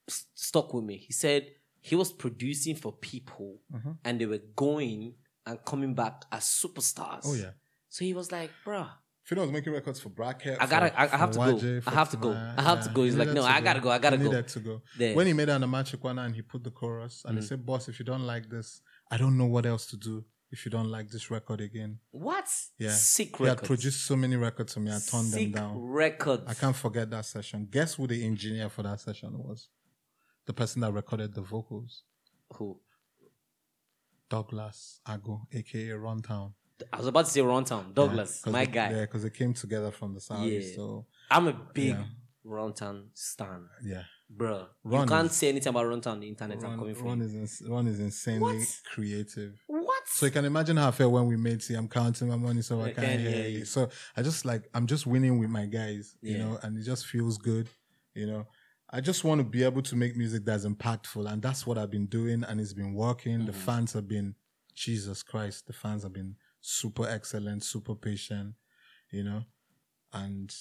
[0.08, 0.96] s- stuck with me.
[1.08, 1.40] He said
[1.80, 3.92] he was producing for people Mm-hmm.
[4.04, 5.14] and they were going
[5.44, 7.22] and coming back as superstars.
[7.24, 7.50] oh yeah,
[7.88, 8.88] So he was like, bruh,
[9.28, 10.56] Phyno was making records for Bracket.
[10.60, 11.56] I gotta- for- I- I have to go.
[11.56, 12.30] YJ, I have to go.
[12.58, 13.02] I have to go.
[13.02, 13.90] He's he like, no, I gotta go.
[13.90, 14.30] I gotta he go.
[14.30, 14.74] Needed to go.
[15.00, 15.14] There.
[15.16, 17.48] When he made an Amachikwana and he put the chorus and he Mm.
[17.48, 18.68] said, "Boss, if you don't like this,
[19.10, 20.24] I don't know what else to do.
[20.50, 22.46] If you don't like this record again." what?
[22.78, 24.90] Yeah, Sick he had produced so many records for me.
[24.92, 25.78] I turned them down.
[25.80, 26.42] record.
[26.46, 27.66] I can't forget that session.
[27.70, 29.68] Guess who the engineer for that session was?
[30.46, 32.04] The person that recorded the vocals.
[32.54, 32.80] Who?
[34.28, 36.52] Douglas Agu, aka Runtown.
[36.92, 37.94] I was about to say Runtown.
[37.94, 38.90] Douglas, Yeah, my they- guy.
[38.90, 40.46] Yeah, because they came together from the south.
[40.46, 40.60] Yeah.
[40.74, 42.04] So I'm a big Yeah.
[42.44, 43.68] Runtown stan.
[43.82, 46.62] yeah, Bro, Ron you can't is- say anything about Runtown on the internet.
[46.62, 48.80] I'm coming from Ron is ins- Ron is insanely What?
[48.92, 49.60] creative.
[50.08, 52.62] So you can imagine how I felt when we made See, I'm counting my money
[52.62, 53.58] so I, can't, can't hear you.
[53.58, 53.64] you.
[53.64, 57.06] So I just like I'm just winning with my guys, you know, and it just
[57.06, 57.68] feels good,
[58.14, 58.46] you know.
[58.88, 61.90] I just want to be able to make music that's impactful, and that's what I've
[61.90, 63.38] been doing, and it's been working.
[63.38, 63.46] Mm-hmm.
[63.46, 64.36] The fans have been,
[64.74, 68.54] Jesus Christ, the fans have been super excellent, super patient,
[69.10, 69.42] you know.
[70.24, 70.54] And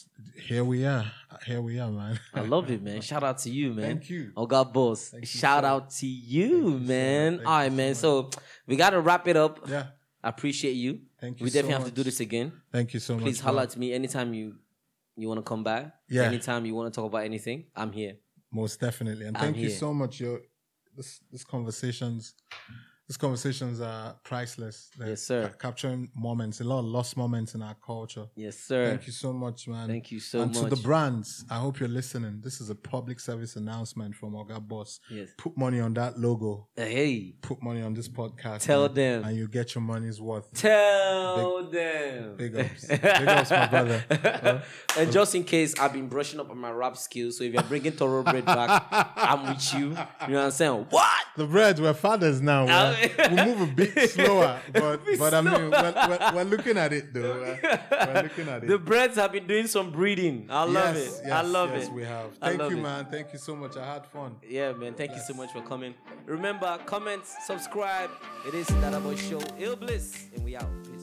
[0.47, 1.05] here we are,
[1.45, 2.19] here we are, man.
[2.33, 3.01] I love it, man.
[3.09, 3.85] Shout out to you, man.
[3.85, 4.31] Thank you.
[4.35, 5.09] Oh God, boss.
[5.09, 7.31] Thank you Shout so- out to you, you so man.
[7.31, 7.37] much.
[7.39, 7.87] Thank All right, you so man.
[7.89, 7.97] much.
[7.97, 9.59] So we gotta wrap it up.
[9.67, 9.87] Yeah,
[10.23, 10.99] I appreciate you.
[11.19, 11.43] thank you.
[11.45, 12.51] We definitely so have to do this again.
[12.71, 13.43] Thank you so Please much.
[13.45, 13.71] holler bro.
[13.71, 14.55] at me anytime you
[15.15, 15.93] you want to come back.
[16.09, 16.23] Yeah.
[16.23, 18.17] Anytime you want to talk about anything, I'm here.
[18.51, 19.25] Most definitely.
[19.27, 20.19] And I'm thank you so much.
[20.19, 20.41] Your
[20.97, 22.33] this this conversations
[23.07, 24.89] these conversations are priceless.
[24.97, 25.53] They're Yes, sir.
[25.59, 28.25] Capturing moments, a lot of lost moments in our culture.
[28.35, 28.89] Yes, sir.
[28.89, 29.87] Thank you so much, man.
[29.87, 32.41] Thank you so and to the brands, I hope you're listening.
[32.43, 34.99] This is a public service announcement from Oga Boss.
[35.09, 35.29] Yes.
[35.37, 36.67] Put money on that logo.
[36.77, 38.61] Uh, hey, Put money on this podcast.
[38.63, 39.23] Tell man, them.
[39.25, 40.51] and you get your money's worth.
[40.53, 42.35] tell them.
[42.37, 44.03] Big ups, big ups, my brother.
[44.09, 44.59] Huh?
[44.97, 47.37] And just in case, I've been brushing up on my rap skills.
[47.37, 48.87] So if you're bringing thoroughbred back,
[49.17, 49.79] I'm with you.
[49.89, 49.97] You know
[50.27, 50.85] what I'm saying?
[50.89, 51.25] What?
[51.35, 52.65] The bread, we're fathers now.
[52.95, 53.29] Ah.
[53.29, 53.47] man.
[53.47, 56.93] we move a bit slower, but bit but I mean, we're, we're, we're looking at
[56.93, 57.21] it though.
[57.33, 58.67] We're, we're looking at it.
[58.67, 60.47] The breads have been doing some breeding.
[60.49, 61.25] I love yes, it.
[61.25, 61.93] I yes, love yes, it.
[61.93, 62.37] We have.
[62.37, 62.81] Thank you, it.
[62.81, 63.05] man.
[63.05, 63.77] Thank you so much.
[63.77, 64.35] I had fun.
[64.47, 64.93] Yeah, man.
[64.93, 65.93] Thank you so much for coming.
[66.25, 68.09] Remember, comment, subscribe.
[68.47, 69.41] It is Dadaboy Show.
[69.59, 70.27] Ill Bliss.
[70.35, 70.69] And we out.
[70.83, 70.94] Peace.